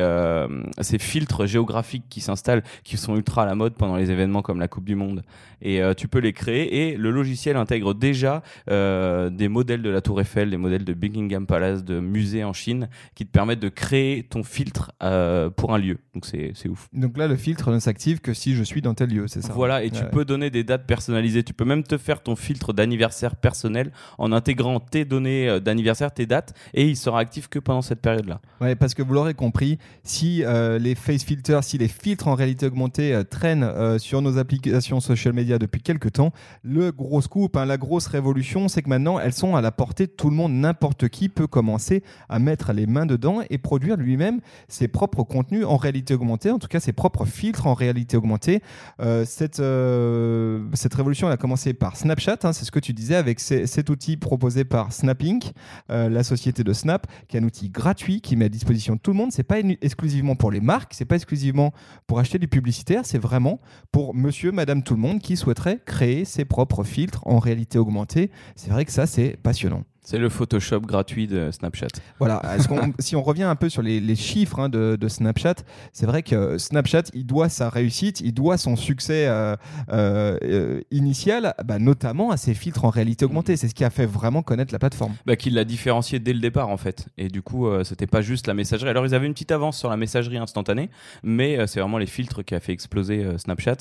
ces 0.82 1.00
filtres 1.00 1.46
géographiques 1.46 2.06
qui 2.10 2.22
s'installent, 2.22 2.64
qui 2.84 2.98
sont 2.98 3.16
ultra 3.16 3.44
à 3.44 3.46
la 3.46 3.56
mode 3.56 3.74
pendant 3.76 3.96
les 3.96 4.12
événements 4.12 4.42
comme 4.42 4.60
la 4.60 4.68
Coupe 4.68 4.86
du 4.86 4.96
Monde. 4.96 5.24
Et 5.62 5.82
tu 5.96 6.08
peux 6.08 6.20
les 6.20 6.34
créer, 6.34 6.92
et 6.92 6.98
le 6.98 7.12
logiciel 7.12 7.56
intègre 7.56 7.94
déjà 7.94 8.44
euh, 8.70 9.30
des 9.30 9.48
modèles 9.48 9.82
de 9.82 9.90
la 9.90 10.02
Tour 10.02 10.22
Eiffel, 10.22 10.50
des 10.50 10.58
modèles 10.58 10.86
de 10.86 10.94
Buckingham 10.94 11.46
Palace, 11.46 11.84
de 11.84 12.00
musées 12.00 12.44
en 12.44 12.54
Chine, 12.54 12.90
qui 13.16 13.26
te 13.26 13.32
permettent 13.32 13.60
de 13.60 13.70
créer 13.70 14.24
ton 14.24 14.44
filtre 14.44 14.92
euh, 15.02 15.50
pour 15.50 15.74
un 15.74 15.78
lieu. 15.78 15.98
Donc 16.14 16.26
c'est 16.26 16.70
ouf. 16.70 16.90
Donc 16.94 17.18
là, 17.18 17.28
le 17.28 17.36
filtre 17.36 17.72
ne 17.72 17.80
s'active 17.80 18.20
que 18.20 18.34
si 18.34 18.56
je 18.56 18.64
suis 18.64 18.82
dans 18.82 18.94
tel 18.94 19.10
lieu, 19.10 19.28
c'est 19.28 19.42
ça 19.42 19.54
Voilà, 19.54 19.84
et 19.84 19.90
tu 19.90 20.04
peux 20.12 20.26
donner 20.26 20.50
des 20.50 20.64
dates 20.64 20.86
personnalisées. 20.86 21.44
Tu 21.44 21.54
peux 21.54 21.66
même 21.66 21.84
te 21.84 21.98
faire 21.98 22.22
ton 22.22 22.36
filtre 22.36 22.74
d'anniversaire 22.74 23.36
personnel 23.36 23.92
en 24.18 24.32
intégrant 24.44 24.80
tes 24.80 25.06
données 25.06 25.48
euh, 25.48 25.60
d'anniversaire, 25.60 26.12
tes 26.12 26.26
dates, 26.26 26.54
et 26.74 26.88
il 26.88 26.98
sera 26.98 27.20
actif 27.20 27.48
que 27.48 27.60
pendant 27.60 27.82
cette 27.82 28.02
période-là. 28.02 28.42
Ouais, 28.62 28.76
parce 28.76 28.94
que 28.94 29.02
vous 29.02 29.14
l'aurez 29.14 29.34
compris, 29.34 29.78
si 30.04 30.44
les 30.80 30.96
face 30.96 31.24
filters, 31.24 31.64
si 31.64 31.78
les 31.78 31.88
filtres 31.88 32.28
en 32.28 32.36
réalité 32.36 32.66
augmentée 32.66 33.22
traînent 33.30 33.98
sur 34.00 34.22
nos 34.22 34.38
applications 34.38 35.00
social 35.00 35.34
media 35.34 35.58
depuis 35.60 35.82
quelques 35.82 36.14
temps, 36.14 36.32
le 36.64 36.92
gros 36.92 37.22
scoop, 37.22 37.58
hein, 37.58 37.66
la 37.66 37.78
grosse 37.78 38.08
révolution, 38.08 38.68
c'est 38.68 38.82
que 38.82 38.90
maintenant 38.90 39.20
elles 39.20 39.34
sont 39.34 39.56
à 39.56 39.62
la 39.62 39.72
portée 39.72 40.08
de 40.08 40.12
tout 40.12 40.30
le 40.30 40.36
monde. 40.36 40.54
N'importe 40.54 41.10
qui 41.10 41.30
peut 41.30 41.48
commencer 41.48 42.04
à 42.30 42.40
mettre 42.40 42.74
les 42.74 42.86
mains 42.86 43.06
dedans 43.06 43.42
et 43.50 43.58
produire 43.58 43.98
lui-même 43.98 44.40
ses 44.68 44.88
propres 44.88 45.24
contenus 45.24 45.66
en 45.66 45.78
réalité 45.78 46.14
augmentée, 46.14 46.52
en 46.52 46.60
tout 46.60 46.68
cas 46.68 46.80
ses 46.80 46.94
propres 46.94 47.26
filtres 47.26 47.68
en 47.68 47.74
réalité 47.74 48.18
augmentée. 48.18 48.62
Euh, 49.00 49.26
cette, 49.26 49.60
euh, 49.60 50.64
cette 50.74 50.94
révolution 50.94 51.28
elle 51.28 51.34
a 51.34 51.38
commencé 51.38 51.74
par 51.74 51.96
Snapchat, 51.98 52.40
hein, 52.44 52.54
c'est 52.54 52.66
ce 52.66 52.72
que 52.72 52.80
tu 52.80 52.94
disais, 52.94 53.16
avec 53.16 53.40
cet 53.40 53.90
outil 53.90 54.18
proposé 54.34 54.66
par 54.66 54.92
SnapInc, 54.92 55.54
euh, 55.92 56.10
la 56.10 56.24
société 56.24 56.64
de 56.64 56.74
Snap, 56.74 57.06
qui 57.28 57.38
est 57.38 57.40
un 57.40 57.44
outil 57.44 57.70
gratuit 57.70 58.20
qui 58.20 58.36
met 58.36 58.46
à 58.46 58.50
disposition 58.50 58.98
tout 58.98 59.12
le 59.12 59.18
monde. 59.18 59.32
C'est 59.32 59.44
pas 59.44 59.60
exclusivement 59.60 60.36
pour 60.36 60.50
les 60.50 60.60
marques, 60.60 60.96
c'est 60.96 61.06
pas 61.06 61.18
exclusivement 61.18 61.72
pour 62.08 62.18
acheter 62.18 62.40
du 62.40 62.48
publicitaire, 62.48 63.06
c'est 63.06 63.20
vraiment 63.20 63.62
pour 63.92 64.16
monsieur, 64.16 64.52
madame, 64.52 64.82
tout 64.82 64.96
le 64.96 65.02
monde 65.02 65.20
qui 65.20 65.38
souhaiterait 65.38 65.82
créer 65.86 66.26
ses 66.26 66.46
propres 66.46 66.84
filtres 66.84 67.22
en 67.28 67.38
réalité 67.38 67.78
augmentée. 67.78 68.32
C'est 68.56 68.72
vrai 68.72 68.86
que 68.86 68.92
ça, 68.92 69.06
c'est 69.06 69.38
passionnant. 69.38 69.84
C'est 70.04 70.18
le 70.18 70.28
Photoshop 70.28 70.82
gratuit 70.82 71.28
de 71.28 71.50
Snapchat. 71.52 71.88
Voilà. 72.20 72.42
si 73.00 73.16
on 73.16 73.24
revient 73.24 73.44
un 73.44 73.56
peu 73.56 73.70
sur 73.70 73.82
les, 73.82 74.16
chiffres 74.16 74.60
hein, 74.60 74.68
de, 74.68 75.08
Snapchat, 75.08 75.56
c'est 75.94 76.06
vrai 76.06 76.24
que 76.24 76.58
Snapchat, 76.58 77.04
il 77.14 77.26
doit 77.26 77.48
sa 77.48 77.70
réussite, 77.70 78.20
il 78.20 78.34
doit 78.34 78.58
son 78.58 78.76
succès 78.76 79.28
euh, 79.28 79.56
euh, 79.92 80.82
initial, 80.92 81.54
bah, 81.64 81.80
notamment 81.80 82.32
à 82.32 82.38
ses 82.38 82.54
filtres 82.54 82.84
en 82.84 82.90
réalité 82.90 83.24
augmentée. 83.24 83.56
C'est 83.56 83.70
ce 83.70 83.76
qui 83.76 83.86
a 83.86 83.90
fait 83.90 84.06
vraiment 84.06 84.42
connaître 84.42 84.74
la 84.74 84.80
plateforme. 84.80 85.14
Bah, 85.26 85.38
Qu'il 85.38 85.54
l'a 85.54 85.64
différencié 85.64 86.20
dès 86.20 86.34
le 86.34 86.40
départ, 86.40 86.70
en 86.70 86.78
fait. 86.78 87.08
Et 87.18 87.30
du 87.30 87.42
coup, 87.42 87.68
euh, 87.68 87.86
c'était 87.86 88.08
pas 88.08 88.22
juste 88.22 88.48
la 88.48 88.54
messagerie. 88.54 88.90
Alors, 88.90 89.06
ils 89.06 89.16
avaient 89.16 89.28
une 89.28 89.34
petite 89.34 89.54
avance 89.54 89.78
sur 89.78 89.90
la 89.90 89.98
messagerie 89.98 90.38
instantanée, 90.38 90.90
mais 91.24 91.66
c'est 91.68 91.80
vraiment 91.80 91.98
les 91.98 92.08
filtres 92.08 92.44
qui 92.44 92.56
a 92.56 92.60
fait 92.60 92.74
exploser 92.74 93.26
Snapchat. 93.38 93.78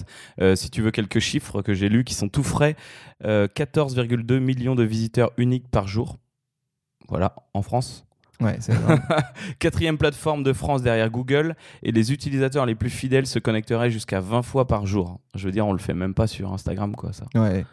si 0.54 0.70
tu 0.70 0.82
veux 0.82 0.92
quelques 0.92 1.18
chiffres 1.18 1.62
que 1.62 1.74
j'ai 1.74 1.88
lus 1.88 2.04
qui 2.04 2.14
sont 2.14 2.28
tout 2.28 2.44
frais, 2.44 2.76
14,2 3.24 4.38
millions 4.38 4.74
de 4.74 4.84
visiteurs 4.84 5.32
uniques 5.36 5.68
par 5.68 5.88
jour 5.88 6.11
voilà, 7.08 7.34
en 7.54 7.62
France. 7.62 8.04
Ouais, 8.40 8.56
c'est 8.60 8.74
Quatrième 9.58 9.98
plateforme 9.98 10.42
de 10.42 10.52
France 10.52 10.82
derrière 10.82 11.10
Google 11.10 11.54
et 11.82 11.92
les 11.92 12.12
utilisateurs 12.12 12.66
les 12.66 12.74
plus 12.74 12.90
fidèles 12.90 13.26
se 13.26 13.38
connecteraient 13.38 13.90
jusqu'à 13.90 14.20
20 14.20 14.42
fois 14.42 14.66
par 14.66 14.86
jour. 14.86 15.20
Je 15.34 15.46
veux 15.46 15.52
dire, 15.52 15.66
on 15.66 15.72
le 15.72 15.78
fait 15.78 15.94
même 15.94 16.14
pas 16.14 16.26
sur 16.26 16.52
Instagram, 16.52 16.96
quoi, 16.96 17.12
ça. 17.12 17.24
Ouais. 17.34 17.64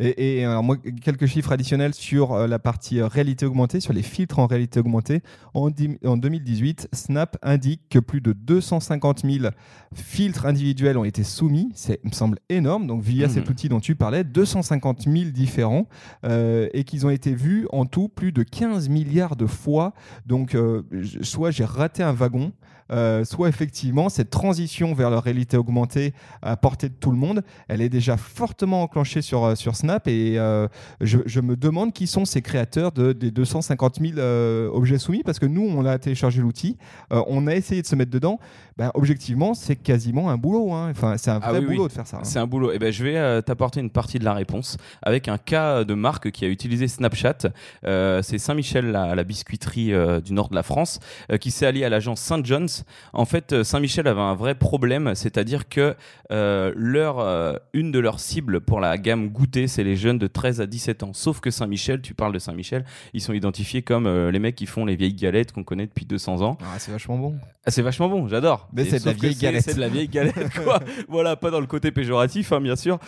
Et, 0.00 0.38
et 0.40 0.44
alors, 0.44 0.62
moi, 0.62 0.76
quelques 1.02 1.26
chiffres 1.26 1.52
additionnels 1.52 1.94
sur 1.94 2.32
euh, 2.32 2.46
la 2.46 2.58
partie 2.58 3.00
euh, 3.00 3.06
réalité 3.08 3.46
augmentée, 3.46 3.80
sur 3.80 3.92
les 3.92 4.02
filtres 4.02 4.38
en 4.38 4.46
réalité 4.46 4.80
augmentée. 4.80 5.22
En, 5.54 5.70
en 6.04 6.16
2018, 6.16 6.88
Snap 6.92 7.36
indique 7.42 7.82
que 7.90 7.98
plus 7.98 8.20
de 8.20 8.32
250 8.32 9.22
000 9.24 9.46
filtres 9.94 10.46
individuels 10.46 10.96
ont 10.98 11.04
été 11.04 11.24
soumis. 11.24 11.70
C'est, 11.74 12.04
me 12.04 12.12
semble, 12.12 12.38
énorme. 12.48 12.86
Donc, 12.86 13.02
via 13.02 13.26
Mhm. 13.26 13.32
cet 13.34 13.50
outil 13.50 13.68
dont 13.68 13.80
tu 13.80 13.94
parlais, 13.94 14.24
250 14.24 15.02
000 15.02 15.30
différents 15.30 15.86
euh, 16.24 16.68
et 16.72 16.84
qu'ils 16.84 17.06
ont 17.06 17.10
été 17.10 17.34
vus 17.34 17.66
en 17.72 17.86
tout 17.86 18.08
plus 18.08 18.32
de 18.32 18.42
15 18.42 18.88
milliards 18.88 19.36
de 19.36 19.46
fois. 19.46 19.94
Donc, 20.26 20.54
euh, 20.54 20.82
soit 21.22 21.50
j'ai 21.50 21.64
raté 21.64 22.02
un 22.02 22.12
wagon. 22.12 22.52
Euh, 22.90 23.24
soit 23.24 23.48
effectivement 23.48 24.08
cette 24.08 24.30
transition 24.30 24.94
vers 24.94 25.10
la 25.10 25.20
réalité 25.20 25.56
augmentée 25.56 26.14
à 26.42 26.56
portée 26.56 26.88
de 26.88 26.94
tout 26.94 27.10
le 27.10 27.16
monde, 27.16 27.42
elle 27.68 27.80
est 27.82 27.88
déjà 27.88 28.16
fortement 28.16 28.82
enclenchée 28.82 29.22
sur, 29.22 29.44
euh, 29.44 29.54
sur 29.54 29.76
Snap 29.76 30.08
et 30.08 30.38
euh, 30.38 30.68
je, 31.00 31.18
je 31.26 31.40
me 31.40 31.56
demande 31.56 31.92
qui 31.92 32.06
sont 32.06 32.24
ces 32.24 32.42
créateurs 32.42 32.92
de, 32.92 33.12
des 33.12 33.30
250 33.30 34.00
000 34.00 34.12
euh, 34.18 34.68
objets 34.72 34.98
soumis 34.98 35.22
parce 35.22 35.38
que 35.38 35.46
nous, 35.46 35.62
on 35.68 35.84
a 35.84 35.98
téléchargé 35.98 36.40
l'outil, 36.40 36.76
on 37.10 37.46
a 37.46 37.54
essayé 37.54 37.82
de 37.82 37.86
se 37.86 37.94
mettre 37.94 38.10
dedans. 38.10 38.38
Ben, 38.76 38.90
objectivement, 38.94 39.54
c'est 39.54 39.74
quasiment 39.76 40.30
un 40.30 40.36
boulot. 40.36 40.72
hein. 40.72 40.88
Enfin, 40.90 41.16
c'est 41.16 41.30
un 41.30 41.40
Ah 41.42 41.50
vrai 41.50 41.58
oui. 41.60 41.66
boulot 41.74 41.88
de 41.88 41.92
faire 41.92 42.06
ça. 42.06 42.18
hein. 42.18 42.24
C'est 42.24 42.38
un 42.38 42.46
boulot. 42.46 42.70
Et 42.72 42.78
ben, 42.78 42.92
je 42.92 43.02
vais 43.04 43.42
t'apporter 43.42 43.80
une 43.80 43.90
partie 43.90 44.18
de 44.20 44.24
la 44.24 44.34
réponse 44.34 44.76
avec 45.02 45.26
un 45.28 45.36
cas 45.38 45.82
de 45.84 45.94
marque 45.94 46.30
qui 46.30 46.44
a 46.44 46.48
utilisé 46.48 46.86
Snapchat. 46.86 47.38
C'est 47.82 48.38
Saint-Michel, 48.38 48.86
la, 48.92 49.14
la 49.14 49.24
biscuiterie 49.24 49.92
du 50.24 50.32
nord 50.32 50.48
de 50.48 50.54
la 50.54 50.62
France, 50.62 51.00
qui 51.40 51.50
s'est 51.50 51.66
alliée 51.66 51.84
à 51.84 51.88
l'agence 51.88 52.20
Saint 52.20 52.42
John's. 52.44 52.77
En 53.12 53.24
fait, 53.24 53.52
euh, 53.52 53.64
Saint-Michel 53.64 54.06
avait 54.06 54.20
un 54.20 54.34
vrai 54.34 54.54
problème, 54.54 55.14
c'est-à-dire 55.14 55.68
que 55.68 55.94
euh, 56.30 56.72
leur, 56.76 57.18
euh, 57.20 57.54
une 57.72 57.90
de 57.92 57.98
leurs 57.98 58.20
cibles 58.20 58.60
pour 58.60 58.80
la 58.80 58.98
gamme 58.98 59.28
goûter, 59.28 59.66
c'est 59.66 59.84
les 59.84 59.96
jeunes 59.96 60.18
de 60.18 60.26
13 60.26 60.60
à 60.60 60.66
17 60.66 61.02
ans. 61.02 61.12
Sauf 61.12 61.40
que 61.40 61.50
Saint-Michel, 61.50 62.00
tu 62.00 62.14
parles 62.14 62.32
de 62.32 62.38
Saint-Michel, 62.38 62.84
ils 63.14 63.20
sont 63.20 63.32
identifiés 63.32 63.82
comme 63.82 64.06
euh, 64.06 64.30
les 64.30 64.38
mecs 64.38 64.54
qui 64.54 64.66
font 64.66 64.84
les 64.84 64.96
vieilles 64.96 65.14
galettes 65.14 65.52
qu'on 65.52 65.64
connaît 65.64 65.86
depuis 65.86 66.04
200 66.04 66.42
ans. 66.42 66.58
Ah, 66.62 66.78
c'est 66.78 66.92
vachement 66.92 67.16
bon. 67.16 67.34
Ah, 67.64 67.70
c'est 67.70 67.82
vachement 67.82 68.08
bon, 68.08 68.28
j'adore. 68.28 68.68
Mais 68.72 68.84
c'est 68.84 69.00
de 69.00 69.06
la 69.06 69.12
vieille 69.12 69.36
galette. 69.36 69.64
C'est 69.64 69.74
de 69.74 69.80
la 69.80 69.88
vieille 69.88 70.08
galette, 70.08 70.52
quoi. 70.62 70.80
voilà, 71.08 71.36
pas 71.36 71.50
dans 71.50 71.60
le 71.60 71.66
côté 71.66 71.90
péjoratif, 71.90 72.52
hein, 72.52 72.60
bien 72.60 72.76
sûr. 72.76 72.98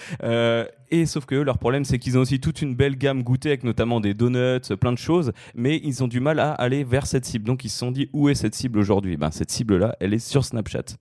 Euh, 0.92 0.96
et 1.00 1.06
sauf 1.06 1.26
que 1.26 1.36
eux, 1.36 1.42
leur 1.42 1.58
problème, 1.58 1.84
c'est 1.84 1.98
qu'ils 1.98 2.18
ont 2.18 2.22
aussi 2.22 2.40
toute 2.40 2.62
une 2.62 2.74
belle 2.74 2.96
gamme 2.96 3.22
goûtée 3.22 3.50
avec 3.50 3.64
notamment 3.64 4.00
des 4.00 4.14
donuts, 4.14 4.60
plein 4.80 4.92
de 4.92 4.98
choses, 4.98 5.32
mais 5.54 5.80
ils 5.82 6.02
ont 6.02 6.08
du 6.08 6.20
mal 6.20 6.38
à 6.38 6.52
aller 6.52 6.84
vers 6.84 7.06
cette 7.06 7.24
cible. 7.24 7.44
Donc 7.44 7.64
ils 7.64 7.70
se 7.70 7.78
sont 7.78 7.90
dit 7.90 8.08
où 8.12 8.28
est 8.28 8.34
cette 8.34 8.54
cible 8.54 8.78
aujourd'hui? 8.78 9.16
Ben 9.16 9.30
cette 9.30 9.50
cible-là, 9.50 9.96
elle 10.00 10.14
est 10.14 10.18
sur 10.18 10.44
Snapchat. 10.44 10.96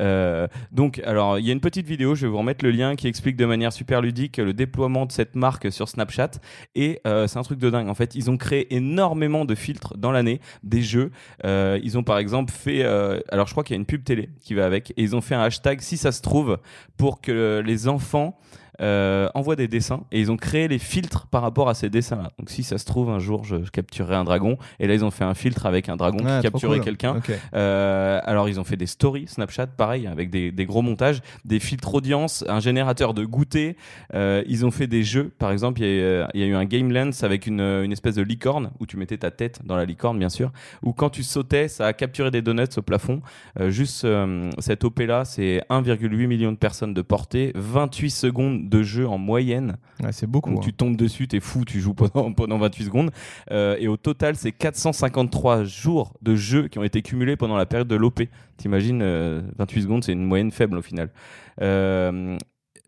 Euh, 0.00 0.46
donc, 0.72 1.00
alors, 1.04 1.38
il 1.38 1.46
y 1.46 1.50
a 1.50 1.52
une 1.52 1.60
petite 1.60 1.86
vidéo, 1.86 2.14
je 2.14 2.26
vais 2.26 2.30
vous 2.30 2.38
remettre 2.38 2.64
le 2.64 2.70
lien 2.70 2.96
qui 2.96 3.06
explique 3.06 3.36
de 3.36 3.44
manière 3.44 3.72
super 3.72 4.00
ludique 4.00 4.38
le 4.38 4.52
déploiement 4.52 5.06
de 5.06 5.12
cette 5.12 5.36
marque 5.36 5.70
sur 5.72 5.88
Snapchat. 5.88 6.32
Et 6.74 7.00
euh, 7.06 7.26
c'est 7.26 7.38
un 7.38 7.42
truc 7.42 7.58
de 7.58 7.70
dingue. 7.70 7.88
En 7.88 7.94
fait, 7.94 8.14
ils 8.14 8.30
ont 8.30 8.36
créé 8.36 8.74
énormément 8.74 9.44
de 9.44 9.54
filtres 9.54 9.96
dans 9.96 10.10
l'année, 10.10 10.40
des 10.62 10.82
jeux. 10.82 11.10
Euh, 11.44 11.78
ils 11.82 11.98
ont 11.98 12.02
par 12.02 12.18
exemple 12.18 12.52
fait, 12.52 12.82
euh, 12.84 13.20
alors 13.30 13.46
je 13.46 13.52
crois 13.52 13.64
qu'il 13.64 13.74
y 13.74 13.78
a 13.78 13.80
une 13.80 13.86
pub 13.86 14.04
télé 14.04 14.30
qui 14.40 14.54
va 14.54 14.64
avec, 14.64 14.92
et 14.92 15.02
ils 15.02 15.14
ont 15.14 15.20
fait 15.20 15.34
un 15.34 15.42
hashtag 15.42 15.80
si 15.80 15.96
ça 15.96 16.12
se 16.12 16.22
trouve 16.22 16.58
pour 16.96 17.20
que 17.20 17.62
les 17.64 17.88
enfants 17.88 18.38
euh, 18.80 19.28
envoient 19.34 19.56
des 19.56 19.68
dessins 19.68 20.04
et 20.12 20.20
ils 20.20 20.30
ont 20.30 20.36
créé 20.36 20.68
les 20.68 20.78
filtres 20.78 21.26
par 21.26 21.42
rapport 21.42 21.68
à 21.68 21.74
ces 21.74 21.90
dessins-là. 21.90 22.30
Donc 22.38 22.50
si 22.50 22.62
ça 22.62 22.78
se 22.78 22.84
trouve 22.84 23.10
un 23.10 23.18
jour 23.18 23.44
je, 23.44 23.64
je 23.64 23.70
capturerai 23.70 24.14
un 24.14 24.24
dragon 24.24 24.56
et 24.78 24.86
là 24.86 24.94
ils 24.94 25.04
ont 25.04 25.10
fait 25.10 25.24
un 25.24 25.34
filtre 25.34 25.66
avec 25.66 25.88
un 25.88 25.96
dragon 25.96 26.18
qui 26.18 26.24
trop 26.24 26.40
capturait 26.42 26.76
cool. 26.76 26.84
quelqu'un. 26.84 27.20
Euh, 27.54 28.20
alors 28.24 28.48
ils 28.48 28.60
ont 28.60 28.64
fait 28.64 28.76
des 28.76 28.86
stories 28.86 29.26
Snapchat, 29.26 29.68
pareil, 29.68 30.06
avec 30.06 30.30
des, 30.30 30.50
des 30.52 30.66
gros 30.66 30.82
montages, 30.82 31.20
des 31.44 31.60
filtres 31.60 31.94
audience, 31.94 32.44
un 32.48 32.60
générateur 32.60 33.14
de 33.14 33.24
goûter. 33.24 33.76
Euh, 34.14 34.42
ils 34.46 34.64
ont 34.64 34.70
fait 34.70 34.86
des 34.86 35.02
jeux, 35.02 35.30
par 35.38 35.50
exemple, 35.50 35.80
il 35.80 35.86
y, 35.86 35.88
a, 35.88 35.92
euh, 35.92 36.26
il 36.34 36.40
y 36.40 36.44
a 36.44 36.46
eu 36.46 36.54
un 36.54 36.64
Game 36.64 36.92
Lens 36.92 37.22
avec 37.22 37.46
une, 37.46 37.60
une 37.60 37.92
espèce 37.92 38.14
de 38.14 38.22
licorne 38.22 38.70
où 38.80 38.86
tu 38.86 38.96
mettais 38.96 39.18
ta 39.18 39.30
tête 39.30 39.60
dans 39.64 39.76
la 39.76 39.84
licorne, 39.84 40.18
bien 40.18 40.28
sûr, 40.28 40.52
où 40.82 40.92
quand 40.92 41.10
tu 41.10 41.22
sautais, 41.22 41.68
ça 41.68 41.86
a 41.86 41.92
capturé 41.92 42.30
des 42.30 42.42
donuts 42.42 42.64
au 42.76 42.82
plafond. 42.82 43.20
Juste 43.68 44.06
cette 44.58 44.84
OP 44.84 45.00
là, 45.00 45.24
c'est 45.24 45.62
1,8 45.70 46.26
million 46.26 46.52
de 46.52 46.56
personnes 46.56 46.94
de 46.94 47.02
portée, 47.02 47.52
28 47.54 48.10
secondes 48.10 48.67
de 48.68 48.82
jeu 48.82 49.06
en 49.08 49.18
moyenne. 49.18 49.76
Ouais, 50.02 50.12
c'est 50.12 50.26
beaucoup. 50.26 50.50
Donc 50.50 50.60
hein. 50.60 50.64
tu 50.64 50.72
tombes 50.72 50.96
dessus, 50.96 51.28
t'es 51.28 51.40
fou, 51.40 51.64
tu 51.64 51.80
joues 51.80 51.94
pendant, 51.94 52.32
pendant 52.34 52.58
28 52.58 52.84
secondes. 52.84 53.10
Euh, 53.50 53.76
et 53.78 53.88
au 53.88 53.96
total, 53.96 54.36
c'est 54.36 54.52
453 54.52 55.64
jours 55.64 56.14
de 56.22 56.34
jeu 56.34 56.68
qui 56.68 56.78
ont 56.78 56.84
été 56.84 57.02
cumulés 57.02 57.36
pendant 57.36 57.56
la 57.56 57.66
période 57.66 57.88
de 57.88 57.96
l'OP. 57.96 58.22
T'imagines, 58.56 59.02
euh, 59.02 59.42
28 59.58 59.82
secondes, 59.82 60.04
c'est 60.04 60.12
une 60.12 60.24
moyenne 60.24 60.50
faible 60.50 60.78
au 60.78 60.82
final. 60.82 61.10
Euh, 61.60 62.36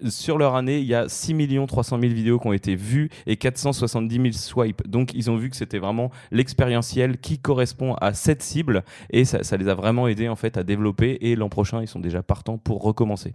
sur 0.09 0.39
leur 0.39 0.55
année, 0.55 0.79
il 0.79 0.87
y 0.87 0.95
a 0.95 1.09
6 1.09 1.35
300 1.67 2.01
000 2.01 2.13
vidéos 2.13 2.39
qui 2.39 2.47
ont 2.47 2.53
été 2.53 2.75
vues 2.75 3.11
et 3.27 3.37
470 3.37 4.15
000 4.15 4.27
swipes. 4.33 4.89
Donc, 4.89 5.13
ils 5.15 5.31
ont 5.31 5.37
vu 5.37 5.51
que 5.51 5.57
c'était 5.57 5.79
vraiment 5.79 6.11
l'expérientiel 6.31 7.19
qui 7.19 7.39
correspond 7.39 7.95
à 7.95 8.15
cette 8.15 8.43
cible 8.43 8.83
et 9.11 9.25
ça, 9.25 9.43
ça 9.43 9.57
les 9.57 9.69
a 9.69 9.75
vraiment 9.75 10.09
aidés 10.09 10.29
en 10.29 10.37
fait 10.37 10.57
à 10.57 10.63
développer. 10.63 11.19
Et 11.21 11.37
l'an 11.37 11.49
prochain, 11.49 11.83
ils 11.83 11.89
sont 11.89 12.01
déjà 12.01 12.23
partants 12.23 12.59
pour 12.59 12.83
recommencer. 12.83 13.35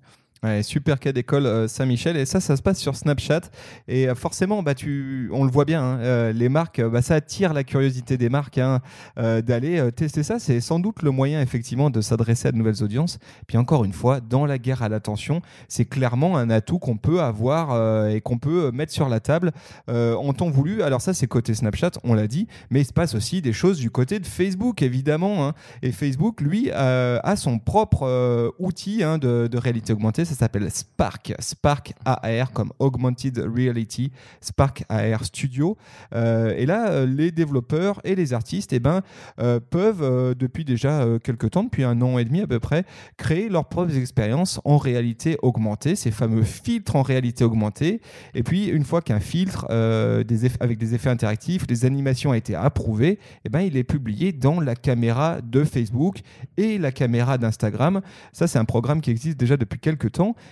Super 0.62 1.00
cas 1.00 1.12
d'école 1.12 1.46
euh, 1.46 1.68
Saint-Michel. 1.68 2.18
Et 2.18 2.26
ça 2.26 2.40
ça 2.40 2.56
se 2.56 2.62
passe 2.62 2.80
sur 2.80 2.96
Snapchat. 2.96 3.42
Et 3.88 4.08
euh, 4.08 4.16
forcément 4.16 4.64
bah 4.64 4.76
tu 4.76 5.30
on 5.32 5.44
le 5.44 5.52
voit 5.52 5.66
bien 5.66 5.82
hein, 5.82 6.00
euh, 6.00 6.34
les 6.34 6.50
marques 6.50 6.82
bah, 6.82 7.02
ça 7.02 7.16
attire 7.16 7.54
la 7.54 7.64
curiosité 7.64 8.18
des 8.18 8.30
marques 8.30 8.58
hein, 8.58 8.82
d'aller 9.16 9.92
tester 9.96 10.24
ça. 10.24 10.40
C'est 10.40 10.62
sans 10.62 10.80
doute 10.80 11.02
le 11.02 11.12
moyen 11.12 11.42
effectivement 11.42 11.90
de 11.90 12.02
s'adresser 12.02 12.50
à 12.50 12.52
de 12.52 12.58
nouvelles 12.58 12.84
audiences. 12.84 13.20
Puis 13.48 13.58
encore 13.58 13.86
une 13.86 13.94
fois 13.94 14.20
dans 14.20 14.46
la 14.46 14.58
guerre 14.58 14.84
à 14.84 14.90
l'attention 14.90 15.42
c'est 15.68 15.86
clairement 15.86 16.38
un 16.38 16.50
atout 16.50 16.80
qu'on 16.80 16.98
peut 16.98 17.22
avoir 17.22 18.08
et 18.08 18.22
qu'on 18.22 18.38
peut 18.38 18.72
mettre 18.72 18.92
sur 18.92 19.10
la 19.10 19.20
table. 19.20 19.52
En 19.88 20.34
temps 20.34 20.50
voulu? 20.50 20.82
Alors 20.82 21.02
ça 21.02 21.14
c'est 21.14 21.28
côté 21.28 21.54
Snapchat 21.54 21.92
on 22.04 22.14
l'a 22.14 22.28
dit. 22.28 22.48
Mais 22.70 22.82
il 22.82 22.86
se 22.86 22.94
passe 22.94 23.16
aussi 23.16 23.42
des 23.42 23.54
choses 23.54 23.80
du 23.80 23.90
côté 23.90 24.20
de 24.20 24.28
Facebook 24.28 24.82
évidemment 24.82 25.48
hein. 25.48 25.54
et 25.82 25.92
Facebook 25.92 26.42
lui 26.42 26.72
a 26.72 27.36
son 27.36 27.60
propre 27.60 28.54
outil 28.60 29.00
de, 29.00 29.48
de 29.48 29.58
réalité 29.58 29.94
augmentée 29.94 30.26
s'appelle 30.36 30.70
Spark, 30.72 31.34
Spark 31.40 31.94
AR 32.06 32.52
comme 32.52 32.72
Augmented 32.80 33.38
Reality, 33.38 34.12
Spark 34.42 34.84
AR 34.90 35.24
Studio. 35.26 35.78
Euh, 36.14 36.54
et 36.58 36.66
là, 36.66 36.90
euh, 36.90 37.06
les 37.06 37.32
développeurs 37.32 38.02
et 38.04 38.16
les 38.16 38.34
artistes 38.34 38.74
eh 38.74 38.80
ben, 38.80 39.02
euh, 39.40 39.60
peuvent, 39.60 40.36
depuis 40.36 40.66
déjà 40.66 41.06
quelques 41.24 41.52
temps, 41.52 41.64
depuis 41.64 41.84
un 41.84 42.02
an 42.02 42.18
et 42.18 42.26
demi 42.26 42.42
à 42.42 42.48
peu 42.48 42.60
près, 42.60 42.86
créer 43.18 43.50
leurs 43.50 43.66
propres 43.66 43.98
expériences 43.98 44.60
en 44.66 44.78
réalité 44.78 45.38
augmentée, 45.42 45.96
ces 45.96 46.12
fameux 46.12 46.44
filtres 46.44 46.96
en 46.96 47.02
réalité 47.02 47.44
augmentée. 47.44 48.02
Et 48.34 48.44
puis, 48.44 48.68
une 48.68 48.84
fois 48.84 49.02
qu'un 49.02 49.20
filtre 49.20 49.66
avec 49.70 50.78
des 50.78 50.96
effets 50.96 51.10
interactifs, 51.10 51.68
des 51.68 51.86
animations 51.86 52.32
a 52.32 52.38
été 52.38 52.56
approuvé, 52.56 53.20
eh 53.46 53.50
ben, 53.50 53.62
il 53.62 53.78
est 53.78 53.84
publié 53.84 54.32
dans 54.32 54.60
la 54.60 54.76
caméra 54.76 55.42
de 55.42 55.64
Facebook 55.64 56.20
et 56.58 56.78
la 56.78 56.92
caméra 56.92 57.38
d'Instagram. 57.38 58.02
Ça, 58.34 58.48
c'est 58.48 58.60
un 58.60 58.66
programme 58.66 59.02
qui 59.02 59.12
existe 59.12 59.40
déjà 59.40 59.58
depuis 59.58 59.80
quelques 59.80 60.12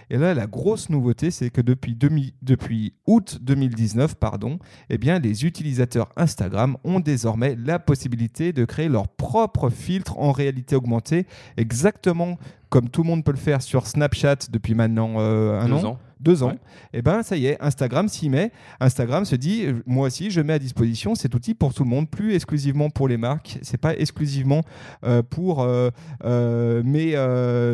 Et 0.09 0.17
là, 0.17 0.33
la 0.33 0.47
grosse 0.47 0.89
nouveauté, 0.89 1.31
c'est 1.31 1.49
que 1.49 1.61
depuis 1.61 2.93
août 3.07 3.39
2019, 3.41 4.15
pardon, 4.15 4.59
eh 4.89 4.97
bien, 4.97 5.19
les 5.19 5.45
utilisateurs 5.45 6.09
Instagram 6.15 6.77
ont 6.83 6.99
désormais 6.99 7.55
la 7.55 7.79
possibilité 7.79 8.53
de 8.53 8.65
créer 8.65 8.89
leur 8.89 9.07
propre 9.07 9.69
filtre 9.69 10.19
en 10.19 10.31
réalité 10.31 10.75
augmentée, 10.75 11.25
exactement 11.57 12.37
comme 12.73 12.89
tout 12.89 13.03
le 13.03 13.07
monde 13.07 13.23
peut 13.23 13.31
le 13.31 13.37
faire 13.37 13.61
sur 13.61 13.85
Snapchat 13.85 14.47
depuis 14.51 14.73
maintenant 14.73 15.13
euh, 15.17 15.59
un 15.61 15.67
Deux 15.67 15.73
an 15.75 15.85
ans. 15.89 15.99
deux 16.19 16.41
ans, 16.41 16.47
Ouais. 16.47 16.57
et 16.93 17.01
ben 17.03 17.21
ça 17.21 17.37
y 17.37 17.45
est, 17.45 17.57
Instagram 17.61 18.07
s'y 18.09 18.29
met. 18.29 18.51
Instagram 18.79 19.25
se 19.25 19.35
dit, 19.35 19.65
euh, 19.67 19.83
moi 19.85 20.07
aussi, 20.07 20.31
je 20.31 20.41
mets 20.41 20.53
à 20.53 20.59
disposition 20.59 21.13
cet 21.13 21.35
outil 21.35 21.53
pour 21.53 21.75
tout 21.75 21.83
le 21.83 21.89
monde, 21.91 22.09
plus 22.09 22.33
exclusivement 22.33 22.89
pour 22.89 23.07
les 23.07 23.17
marques. 23.17 23.59
C'est 23.61 23.77
pas 23.77 23.95
exclusivement 23.95 24.61
euh, 25.05 25.21
pour 25.21 25.61
euh, 25.61 25.91
euh, 26.25 26.81
mes, 26.83 27.11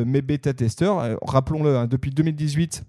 mes 0.05 0.21
bêta-testeurs. 0.21 0.99
Euh, 0.99 1.15
Rappelons-le, 1.21 1.77
hein, 1.77 1.87
depuis 1.87 2.11
2018. 2.11 2.83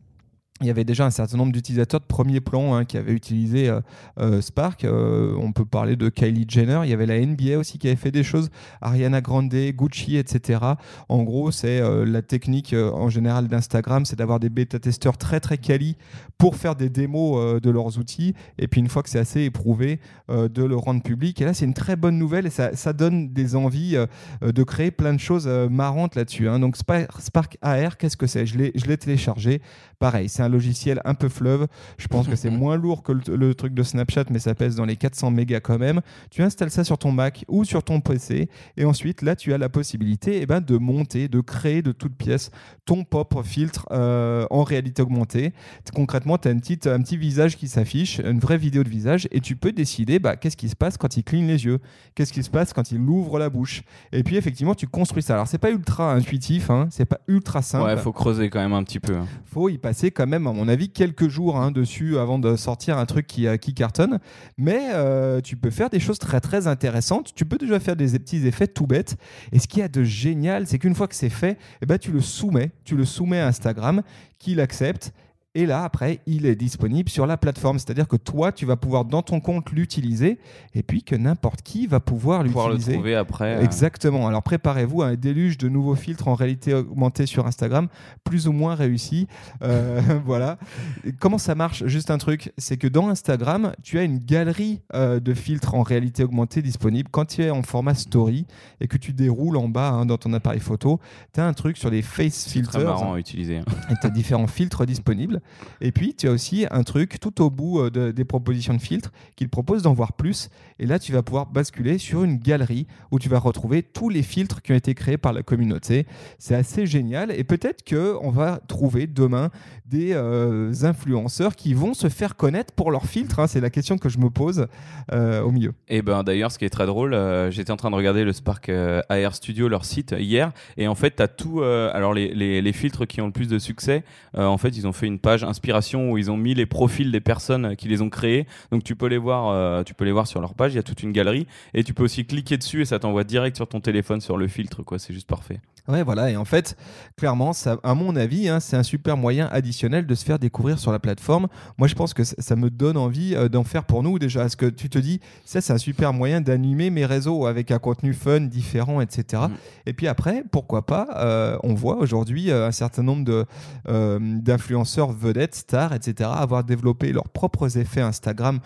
Il 0.62 0.66
y 0.66 0.70
avait 0.70 0.84
déjà 0.84 1.06
un 1.06 1.10
certain 1.10 1.38
nombre 1.38 1.52
d'utilisateurs 1.52 2.00
de 2.00 2.04
premier 2.04 2.40
plan 2.40 2.74
hein, 2.74 2.84
qui 2.84 2.98
avaient 2.98 3.14
utilisé 3.14 3.70
euh, 3.70 3.80
euh, 4.18 4.42
Spark. 4.42 4.84
Euh, 4.84 5.34
on 5.40 5.52
peut 5.52 5.64
parler 5.64 5.96
de 5.96 6.10
Kylie 6.10 6.44
Jenner. 6.46 6.80
Il 6.84 6.90
y 6.90 6.92
avait 6.92 7.06
la 7.06 7.18
NBA 7.18 7.56
aussi 7.56 7.78
qui 7.78 7.86
avait 7.86 7.96
fait 7.96 8.10
des 8.10 8.22
choses. 8.22 8.50
Ariana 8.82 9.22
Grande, 9.22 9.48
Gucci, 9.48 10.18
etc. 10.18 10.60
En 11.08 11.22
gros, 11.22 11.50
c'est 11.50 11.80
la 12.04 12.20
technique 12.20 12.74
en 12.74 13.08
général 13.08 13.48
d'Instagram, 13.48 14.04
c'est 14.04 14.16
d'avoir 14.16 14.38
des 14.38 14.50
bêta-testeurs 14.50 15.16
très 15.16 15.40
très 15.40 15.56
quali 15.56 15.96
pour 16.36 16.56
faire 16.56 16.76
des 16.76 16.90
démos 16.90 17.60
de 17.60 17.70
leurs 17.70 17.98
outils. 17.98 18.34
Et 18.58 18.68
puis 18.68 18.80
une 18.80 18.88
fois 18.88 19.02
que 19.02 19.08
c'est 19.08 19.18
assez 19.18 19.42
éprouvé, 19.42 19.98
de 20.28 20.62
le 20.62 20.76
rendre 20.76 21.02
public. 21.02 21.40
Et 21.40 21.44
là, 21.44 21.54
c'est 21.54 21.64
une 21.64 21.74
très 21.74 21.96
bonne 21.96 22.18
nouvelle 22.18 22.46
et 22.46 22.50
ça, 22.50 22.76
ça 22.76 22.92
donne 22.92 23.32
des 23.32 23.56
envies 23.56 23.96
de 24.42 24.62
créer 24.62 24.90
plein 24.90 25.14
de 25.14 25.20
choses 25.20 25.46
marrantes 25.48 26.14
là-dessus. 26.16 26.48
hein. 26.48 26.58
Donc 26.58 26.76
Spark, 26.76 27.20
Spark 27.20 27.58
AR, 27.62 27.96
qu'est-ce 27.96 28.16
que 28.16 28.26
c'est? 28.26 28.46
Je 28.46 28.58
l'ai 28.58 28.96
téléchargé. 28.98 29.60
Pareil, 29.98 30.28
c'est 30.28 30.42
un 30.42 30.49
logiciel 30.50 31.00
un 31.04 31.14
peu 31.14 31.28
fleuve. 31.28 31.66
Je 31.98 32.06
pense 32.08 32.28
que 32.28 32.36
c'est 32.36 32.50
moins 32.60 32.76
lourd 32.76 33.02
que 33.02 33.12
le, 33.12 33.36
le 33.36 33.54
truc 33.54 33.72
de 33.74 33.82
Snapchat, 33.82 34.24
mais 34.30 34.38
ça 34.38 34.54
pèse 34.54 34.76
dans 34.76 34.84
les 34.84 34.96
400 34.96 35.30
mégas 35.30 35.60
quand 35.60 35.78
même. 35.78 36.00
Tu 36.30 36.42
installes 36.42 36.70
ça 36.70 36.84
sur 36.84 36.98
ton 36.98 37.12
Mac 37.12 37.44
ou 37.48 37.64
sur 37.64 37.82
ton 37.82 38.00
PC, 38.00 38.48
et 38.76 38.84
ensuite 38.84 39.22
là, 39.22 39.36
tu 39.36 39.52
as 39.54 39.58
la 39.58 39.68
possibilité 39.68 40.40
eh 40.42 40.46
ben, 40.46 40.60
de 40.60 40.76
monter, 40.76 41.28
de 41.28 41.40
créer 41.40 41.82
de 41.82 41.92
toutes 41.92 42.16
pièces 42.16 42.50
ton 42.84 43.04
propre 43.04 43.42
filtre 43.42 43.86
euh, 43.92 44.46
en 44.50 44.64
réalité 44.64 45.02
augmentée. 45.02 45.52
Concrètement, 45.94 46.38
tu 46.38 46.48
as 46.48 46.50
une 46.50 46.60
petite, 46.60 46.86
un 46.86 47.00
petit 47.00 47.16
visage 47.16 47.56
qui 47.56 47.68
s'affiche, 47.68 48.18
une 48.24 48.40
vraie 48.40 48.58
vidéo 48.58 48.82
de 48.84 48.88
visage, 48.88 49.28
et 49.30 49.40
tu 49.40 49.56
peux 49.56 49.72
décider 49.72 50.18
bah, 50.18 50.36
qu'est-ce 50.36 50.56
qui 50.56 50.68
se 50.68 50.76
passe 50.76 50.96
quand 50.96 51.16
il 51.16 51.24
cligne 51.24 51.46
les 51.46 51.64
yeux, 51.64 51.78
qu'est-ce 52.14 52.32
qui 52.32 52.42
se 52.42 52.50
passe 52.50 52.72
quand 52.72 52.90
il 52.92 53.00
ouvre 53.00 53.38
la 53.38 53.48
bouche? 53.50 53.82
Et 54.12 54.22
puis 54.22 54.36
effectivement, 54.36 54.74
tu 54.74 54.86
construis 54.86 55.22
ça. 55.22 55.34
Alors 55.34 55.46
c'est 55.46 55.58
pas 55.58 55.70
ultra 55.70 56.12
intuitif, 56.12 56.70
hein, 56.70 56.88
c'est 56.90 57.04
pas 57.04 57.20
ultra 57.28 57.62
simple. 57.62 57.84
Ouais, 57.84 57.96
faut 57.96 58.12
creuser 58.12 58.50
quand 58.50 58.60
même 58.60 58.72
un 58.72 58.82
petit 58.82 59.00
peu. 59.00 59.14
hein. 59.16 59.26
faut 59.44 59.68
y 59.68 59.78
passer 59.78 60.10
quand 60.10 60.26
même, 60.26 60.39
à 60.46 60.52
mon 60.52 60.68
avis, 60.68 60.88
quelques 60.90 61.28
jours 61.28 61.56
hein, 61.56 61.70
dessus 61.70 62.18
avant 62.18 62.38
de 62.38 62.56
sortir 62.56 62.98
un 62.98 63.06
truc 63.06 63.26
qui, 63.26 63.46
euh, 63.46 63.56
qui 63.56 63.74
cartonne. 63.74 64.18
Mais 64.58 64.90
euh, 64.92 65.40
tu 65.40 65.56
peux 65.56 65.70
faire 65.70 65.90
des 65.90 66.00
choses 66.00 66.18
très 66.18 66.40
très 66.40 66.66
intéressantes. 66.66 67.34
Tu 67.34 67.44
peux 67.44 67.58
déjà 67.58 67.80
faire 67.80 67.96
des 67.96 68.18
petits 68.18 68.46
effets 68.46 68.66
tout 68.66 68.86
bêtes. 68.86 69.16
Et 69.52 69.58
ce 69.58 69.68
qu'il 69.68 69.80
y 69.80 69.82
a 69.82 69.88
de 69.88 70.02
génial, 70.02 70.66
c'est 70.66 70.78
qu'une 70.78 70.94
fois 70.94 71.08
que 71.08 71.14
c'est 71.14 71.28
fait, 71.28 71.58
eh 71.82 71.86
ben, 71.86 71.98
tu 71.98 72.12
le 72.12 72.20
soumets. 72.20 72.70
Tu 72.84 72.96
le 72.96 73.04
soumets 73.04 73.40
à 73.40 73.46
Instagram, 73.46 74.02
qui 74.38 74.54
l'accepte. 74.54 75.12
Et 75.56 75.66
là, 75.66 75.82
après, 75.82 76.20
il 76.26 76.46
est 76.46 76.54
disponible 76.54 77.08
sur 77.08 77.26
la 77.26 77.36
plateforme. 77.36 77.80
C'est-à-dire 77.80 78.06
que 78.06 78.14
toi, 78.14 78.52
tu 78.52 78.66
vas 78.66 78.76
pouvoir 78.76 79.04
dans 79.04 79.22
ton 79.22 79.40
compte 79.40 79.72
l'utiliser 79.72 80.38
et 80.74 80.84
puis 80.84 81.02
que 81.02 81.16
n'importe 81.16 81.62
qui 81.62 81.88
va 81.88 81.98
pouvoir 81.98 82.44
Pouvoir 82.44 82.68
le 82.68 82.74
l'utiliser. 82.74 82.92
trouver 82.94 83.16
après. 83.16 83.56
euh, 83.56 83.62
Exactement. 83.62 84.28
Alors 84.28 84.44
préparez-vous 84.44 85.02
à 85.02 85.08
un 85.08 85.14
déluge 85.16 85.58
de 85.58 85.68
nouveaux 85.68 85.96
filtres 85.96 86.28
en 86.28 86.34
réalité 86.34 86.72
augmentée 86.72 87.26
sur 87.26 87.48
Instagram, 87.48 87.88
plus 88.22 88.46
ou 88.46 88.52
moins 88.52 88.76
réussi. 88.76 89.26
Euh, 89.62 90.00
voilà. 90.24 90.56
Et 91.04 91.10
comment 91.12 91.38
ça 91.38 91.56
marche? 91.56 91.84
Juste 91.86 92.12
un 92.12 92.18
truc, 92.18 92.52
c'est 92.56 92.76
que 92.76 92.86
dans 92.86 93.08
Instagram, 93.08 93.72
tu 93.82 93.98
as 93.98 94.04
une 94.04 94.18
galerie 94.18 94.82
euh, 94.94 95.18
de 95.18 95.34
filtres 95.34 95.74
en 95.74 95.82
réalité 95.82 96.22
augmentée 96.22 96.62
disponible. 96.62 97.08
Quand 97.10 97.24
tu 97.24 97.42
es 97.42 97.50
en 97.50 97.64
format 97.64 97.94
story 97.94 98.46
et 98.80 98.86
que 98.86 98.96
tu 98.96 99.12
déroules 99.12 99.56
en 99.56 99.68
bas 99.68 99.90
hein, 99.90 100.06
dans 100.06 100.16
ton 100.16 100.32
appareil 100.32 100.60
photo, 100.60 101.00
tu 101.34 101.40
as 101.40 101.44
un 101.46 101.54
truc 101.54 101.76
sur 101.76 101.90
les 101.90 102.02
face 102.02 102.34
c'est 102.34 102.62
très 102.62 102.78
filters 102.78 102.84
marrant 102.84 103.14
à 103.14 103.18
utiliser. 103.18 103.58
hein. 103.58 103.64
et 103.90 103.94
tu 104.00 104.06
as 104.06 104.10
différents 104.10 104.46
filtres 104.46 104.86
disponibles. 104.86 105.39
Et 105.80 105.92
puis, 105.92 106.14
tu 106.14 106.28
as 106.28 106.32
aussi 106.32 106.66
un 106.70 106.82
truc 106.82 107.18
tout 107.20 107.42
au 107.42 107.50
bout 107.50 107.80
euh, 107.80 107.90
de- 107.90 108.10
des 108.10 108.24
propositions 108.24 108.74
de 108.74 108.80
filtres 108.80 109.12
qu'il 109.36 109.48
propose 109.48 109.82
d'en 109.82 109.92
voir 109.92 110.12
plus. 110.12 110.48
Et 110.78 110.86
là, 110.86 110.98
tu 110.98 111.12
vas 111.12 111.22
pouvoir 111.22 111.46
basculer 111.46 111.98
sur 111.98 112.24
une 112.24 112.36
galerie 112.38 112.86
où 113.10 113.18
tu 113.18 113.28
vas 113.28 113.38
retrouver 113.38 113.82
tous 113.82 114.08
les 114.08 114.22
filtres 114.22 114.62
qui 114.62 114.72
ont 114.72 114.76
été 114.76 114.94
créés 114.94 115.18
par 115.18 115.32
la 115.32 115.42
communauté. 115.42 116.06
C'est 116.38 116.54
assez 116.54 116.86
génial. 116.86 117.30
Et 117.32 117.44
peut-être 117.44 117.82
qu'on 117.88 118.30
va 118.30 118.60
trouver 118.68 119.06
demain 119.06 119.50
des 119.86 120.12
euh, 120.14 120.72
influenceurs 120.82 121.56
qui 121.56 121.74
vont 121.74 121.94
se 121.94 122.08
faire 122.08 122.36
connaître 122.36 122.72
pour 122.74 122.90
leurs 122.90 123.06
filtres. 123.06 123.40
hein. 123.40 123.46
C'est 123.46 123.60
la 123.60 123.70
question 123.70 123.98
que 123.98 124.08
je 124.08 124.18
me 124.18 124.30
pose 124.30 124.66
euh, 125.12 125.42
au 125.42 125.50
milieu. 125.50 125.72
Et 125.88 126.02
ben 126.02 126.22
d'ailleurs, 126.22 126.52
ce 126.52 126.58
qui 126.58 126.64
est 126.64 126.70
très 126.70 126.86
drôle, 126.86 127.16
j'étais 127.50 127.70
en 127.72 127.76
train 127.76 127.90
de 127.90 127.96
regarder 127.96 128.24
le 128.24 128.32
Spark 128.32 128.68
AR 129.08 129.34
Studio, 129.34 129.68
leur 129.68 129.84
site 129.84 130.14
hier, 130.18 130.52
et 130.76 130.86
en 130.88 130.94
fait, 130.94 131.16
tu 131.16 131.22
as 131.22 131.28
tout. 131.28 131.62
alors 131.62 132.14
les, 132.14 132.32
les, 132.60 132.72
filtres 132.72 133.06
qui 133.06 133.20
ont 133.20 133.26
le 133.26 133.32
plus 133.32 133.48
de 133.48 133.58
succès, 133.58 134.04
en 134.36 134.56
fait, 134.58 134.76
ils 134.76 134.86
ont 134.86 134.92
fait 134.92 135.06
une 135.06 135.18
page 135.18 135.29
inspiration 135.44 136.10
où 136.10 136.18
ils 136.18 136.30
ont 136.30 136.36
mis 136.36 136.54
les 136.54 136.66
profils 136.66 137.10
des 137.10 137.20
personnes 137.20 137.76
qui 137.76 137.88
les 137.88 138.02
ont 138.02 138.10
créés. 138.10 138.46
Donc 138.70 138.84
tu 138.84 138.96
peux 138.96 139.06
les 139.06 139.18
voir, 139.18 139.48
euh, 139.48 139.82
tu 139.82 139.94
peux 139.94 140.04
les 140.04 140.12
voir 140.12 140.26
sur 140.26 140.40
leur 140.40 140.54
page. 140.54 140.72
Il 140.72 140.76
y 140.76 140.78
a 140.78 140.82
toute 140.82 141.02
une 141.02 141.12
galerie, 141.12 141.46
et 141.74 141.84
tu 141.84 141.94
peux 141.94 142.04
aussi 142.04 142.24
cliquer 142.24 142.56
dessus 142.56 142.82
et 142.82 142.84
ça 142.84 142.98
t'envoie 142.98 143.24
direct 143.24 143.56
sur 143.56 143.68
ton 143.68 143.80
téléphone 143.80 144.20
sur 144.20 144.36
le 144.36 144.48
filtre. 144.48 144.82
Quoi, 144.82 144.98
c'est 144.98 145.12
juste 145.12 145.28
parfait. 145.28 145.60
Ouais, 145.90 146.02
voilà. 146.02 146.30
Et 146.30 146.36
en 146.36 146.44
fait, 146.44 146.76
clairement, 147.16 147.52
ça, 147.52 147.78
à 147.82 147.94
mon 147.94 148.16
avis, 148.16 148.48
hein, 148.48 148.60
c'est 148.60 148.76
un 148.76 148.82
super 148.82 149.16
moyen 149.16 149.48
additionnel 149.52 150.06
de 150.06 150.14
se 150.14 150.24
faire 150.24 150.38
découvrir 150.38 150.78
sur 150.78 150.92
la 150.92 150.98
plateforme. 150.98 151.48
Moi, 151.78 151.88
je 151.88 151.94
pense 151.94 152.14
que 152.14 152.24
ça, 152.24 152.36
ça 152.38 152.56
me 152.56 152.70
donne 152.70 152.96
envie 152.96 153.34
euh, 153.34 153.48
d'en 153.48 153.64
faire 153.64 153.84
pour 153.84 154.02
nous 154.02 154.18
déjà. 154.18 154.40
Parce 154.40 154.56
que 154.56 154.66
tu 154.66 154.88
te 154.88 154.98
dis, 154.98 155.20
ça, 155.44 155.60
c'est 155.60 155.72
un 155.72 155.78
super 155.78 156.12
moyen 156.12 156.40
d'animer 156.40 156.90
mes 156.90 157.06
réseaux 157.06 157.46
avec 157.46 157.70
un 157.70 157.78
contenu 157.78 158.14
fun, 158.14 158.40
différent, 158.40 159.00
etc. 159.00 159.44
Mm. 159.48 159.54
Et 159.86 159.92
puis 159.92 160.06
après, 160.06 160.44
pourquoi 160.50 160.86
pas, 160.86 161.08
euh, 161.16 161.58
on 161.62 161.74
voit 161.74 161.96
aujourd'hui 161.96 162.50
euh, 162.50 162.66
un 162.66 162.72
certain 162.72 163.02
nombre 163.02 163.46
d'influenceurs 163.86 165.12
vedettes, 165.12 165.54
stars, 165.54 165.92
etc., 165.94 166.30
avoir 166.32 166.64
développé 166.64 167.12
leurs 167.12 167.28
propres 167.28 167.78
effets 167.78 168.00
Instagram 168.00 168.60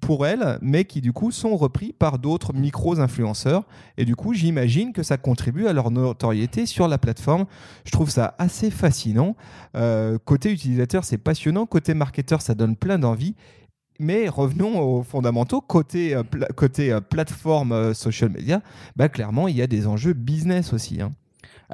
pour 0.00 0.26
elles, 0.26 0.58
mais 0.60 0.84
qui 0.84 1.00
du 1.00 1.12
coup 1.12 1.30
sont 1.30 1.56
repris 1.56 1.92
par 1.92 2.18
d'autres 2.18 2.52
micros-influenceurs. 2.52 3.64
Et 3.96 4.04
du 4.04 4.16
coup, 4.16 4.34
j'imagine 4.34 4.92
que 4.92 5.02
ça 5.02 5.16
contribue 5.16 5.66
à 5.66 5.72
leur 5.72 5.90
notoriété 5.90 6.66
sur 6.66 6.88
la 6.88 6.98
plateforme. 6.98 7.46
Je 7.84 7.92
trouve 7.92 8.10
ça 8.10 8.34
assez 8.38 8.70
fascinant. 8.70 9.36
Euh, 9.76 10.18
côté 10.24 10.50
utilisateur, 10.52 11.04
c'est 11.04 11.18
passionnant. 11.18 11.66
Côté 11.66 11.94
marketeur, 11.94 12.42
ça 12.42 12.54
donne 12.54 12.76
plein 12.76 12.98
d'envie. 12.98 13.34
Mais 14.00 14.28
revenons 14.28 14.80
aux 14.80 15.02
fondamentaux. 15.02 15.60
Côté, 15.60 16.14
euh, 16.14 16.22
euh, 16.80 17.00
plateforme 17.00 17.94
social 17.94 18.30
media, 18.30 18.60
bah, 18.96 19.08
clairement, 19.08 19.48
il 19.48 19.56
y 19.56 19.62
a 19.62 19.66
des 19.66 19.86
enjeux 19.86 20.14
business 20.14 20.72
aussi. 20.72 21.00
hein. 21.00 21.12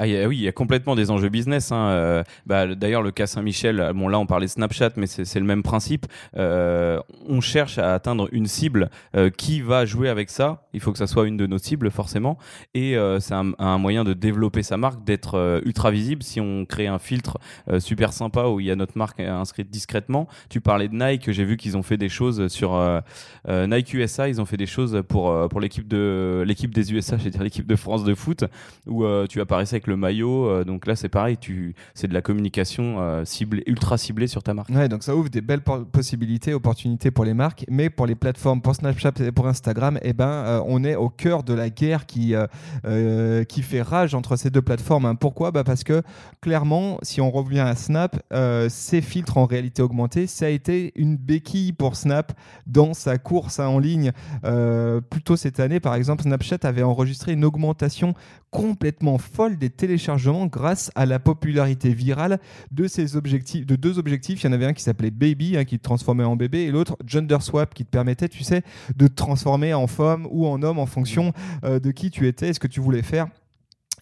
Ah 0.03 0.07
oui, 0.29 0.39
il 0.39 0.43
y 0.43 0.49
a 0.49 0.53
complètement 0.53 0.95
des 0.97 1.11
enjeux 1.11 1.29
business. 1.29 1.73
hein. 1.73 1.89
Euh, 1.91 2.23
bah, 2.47 2.65
le- 2.65 2.75
D'ailleurs, 2.75 3.03
le 3.03 3.11
cas 3.11 3.27
Saint-Michel, 3.27 3.93
bon 3.95 4.09
là 4.09 4.19
on 4.19 4.25
parlait 4.25 4.49
Snapchat, 4.49 4.93
mais 4.97 5.07
c'est 5.07 5.39
le 5.39 5.45
même 5.45 5.63
principe. 5.63 6.07
Euh, 6.39 6.99
on 7.29 7.43
cherche 7.43 7.77
à 7.77 7.93
atteindre 7.93 8.27
une 8.33 8.47
cible 8.47 8.89
euh, 9.15 9.29
qui 9.29 9.61
va 9.61 9.85
jouer 9.85 10.09
avec 10.09 10.31
ça. 10.31 10.63
Il 10.73 10.81
faut 10.81 10.91
que 10.93 10.97
ça 10.97 11.07
soit 11.07 11.27
une 11.29 11.37
de 11.37 11.47
nos 11.47 11.59
cibles 11.59 11.91
forcément. 11.91 12.39
Et 12.73 12.97
euh, 12.97 13.21
c'est 13.21 13.35
un, 13.35 13.77
moyen 13.79 14.03
de 14.05 14.15
développer 14.15 14.63
sa 14.63 14.79
marque, 14.79 15.05
d'être 15.05 15.35
euh, 15.35 15.61
ultra 15.67 15.91
visible. 15.91 16.23
Si 16.23 16.41
on 16.41 16.65
crée 16.65 16.87
un 16.87 16.99
filtre 16.99 17.37
euh, 17.69 17.79
super 17.79 18.15
sympa 18.15 18.47
où 18.47 18.59
il 18.59 18.67
y 18.67 18.71
a 18.71 18.77
notre 18.77 18.97
marque 18.97 19.21
inscrite 19.21 19.69
discrètement. 19.71 20.29
Tu 20.49 20.63
parlais 20.63 20.89
de 20.89 20.95
Nike, 20.95 21.31
j'ai 21.31 21.45
vu 21.45 21.59
qu'ils 21.59 21.77
ont 21.77 21.83
fait 21.83 21.99
des 21.99 22.09
choses 22.09 22.49
sur 22.49 22.75
euh, 22.75 23.01
euh, 23.51 23.67
Nike 23.67 23.93
USA. 23.93 24.31
Ils 24.31 24.41
ont 24.41 24.47
fait 24.47 24.57
des 24.57 24.67
choses 24.67 25.03
pour 25.09 25.31
euh, 25.31 25.49
pour 25.49 25.61
l'équipe 25.61 25.87
de 25.87 26.47
des 26.73 26.93
USA, 26.95 27.19
je 27.23 27.29
dire 27.29 27.43
l'équipe 27.43 27.67
de 27.67 27.77
France 27.77 28.03
de 28.05 28.15
foot 28.15 28.45
où 28.87 29.05
euh, 29.05 29.27
tu 29.27 29.41
apparaissais 29.43 29.77
avec 29.77 29.87
le 29.91 29.97
maillot. 29.97 30.47
euh, 30.49 30.65
donc 30.65 30.87
là, 30.87 30.97
c'est 30.97 31.09
pareil, 31.09 31.37
c'est 31.95 32.09
de 32.09 32.15
la 32.15 32.23
communication 32.23 32.97
euh, 33.01 33.25
ciblée, 33.25 33.63
ultra 33.67 33.99
ciblée 33.99 34.27
sur 34.27 34.43
ta 34.43 34.55
marque. 34.55 34.71
Ouais, 34.71 34.89
donc 34.89 35.03
ça 35.03 35.15
ouvre 35.15 35.29
des 35.29 35.41
belles 35.43 35.61
possibilités, 35.61 36.55
opportunités 36.55 37.11
pour 37.11 37.25
les 37.25 37.35
marques, 37.35 37.65
mais 37.69 37.91
pour 37.91 38.07
les 38.07 38.15
plateformes, 38.15 38.61
pour 38.63 38.75
Snapchat 38.75 39.13
et 39.21 39.33
pour 39.33 39.47
Instagram, 39.47 39.99
eh 40.03 40.13
ben, 40.13 40.29
euh, 40.29 40.63
on 40.67 40.83
est 40.85 40.97
au 40.97 41.09
cœur 41.09 41.43
de 41.43 41.55
la 41.55 41.71
guerre 41.71 42.07
qui, 42.07 42.35
qui 43.49 43.63
fait 43.63 43.83
rage 43.83 44.15
entre 44.15 44.37
ces 44.37 44.51
deux 44.51 44.63
plateformes. 44.63 45.05
hein. 45.07 45.15
Pourquoi? 45.15 45.51
Bah 45.51 45.65
Parce 45.65 45.85
que 45.85 46.03
clairement, 46.41 46.99
si 47.03 47.21
on 47.21 47.31
revient 47.31 47.61
à 47.61 47.75
Snap, 47.75 48.17
ces 48.69 49.01
filtres 49.01 49.37
en 49.37 49.47
réalité 49.47 49.83
augmentée, 49.83 50.27
ça 50.27 50.47
a 50.47 50.49
été 50.49 50.93
une 50.97 51.17
béquille 51.17 51.73
pour 51.73 51.97
Snap 51.97 52.33
dans 52.67 52.95
sa 52.95 53.19
course 53.19 53.59
en 53.61 53.79
ligne. 53.79 54.13
Euh, 54.45 55.01
plus 55.01 55.21
cette 55.37 55.61
année, 55.61 55.81
par 55.81 55.95
exemple, 55.95 56.23
Snapchat 56.23 56.59
avait 56.63 56.83
enregistré 56.83 57.33
une 57.33 57.45
augmentation 57.45 58.15
complètement 58.51 59.19
folle 59.19 59.57
des 59.57 59.71
téléchargements 59.71 60.47
grâce 60.47 60.91
à 60.95 61.07
la 61.07 61.19
popularité 61.19 61.95
virale 61.95 62.41
de 62.71 62.87
ces 62.87 63.17
objectifs, 63.17 63.67
de 63.67 63.77
deux 63.77 63.99
objectifs. 63.99 64.43
Il 64.43 64.47
y 64.47 64.51
en 64.51 64.53
avait 64.53 64.67
un 64.67 64.73
qui 64.73 64.83
s'appelait 64.83 65.11
Baby, 65.11 65.57
hein, 65.57 65.65
qui 65.65 65.79
te 65.79 65.85
transformait 65.85 66.25
en 66.25 66.37
bébé, 66.37 66.63
et 66.63 66.71
l'autre 66.71 66.97
Gender 67.07 67.39
Swap, 67.41 67.75
qui 67.75 67.85
te 67.85 67.91
permettait, 67.91 68.29
tu 68.29 68.43
sais, 68.43 68.63
de 68.97 69.07
te 69.07 69.15
transformer 69.15 69.75
en 69.75 69.87
femme 69.87 70.27
ou 70.31 70.47
en 70.47 70.63
homme 70.63 70.79
en 70.79 70.87
fonction 70.87 71.33
euh, 71.65 71.79
de 71.79 71.91
qui 71.91 72.11
tu 72.11 72.27
étais 72.27 72.49
et 72.49 72.53
ce 72.53 72.61
que 72.61 72.69
tu 72.69 72.81
voulais 72.81 73.03
faire. 73.03 73.29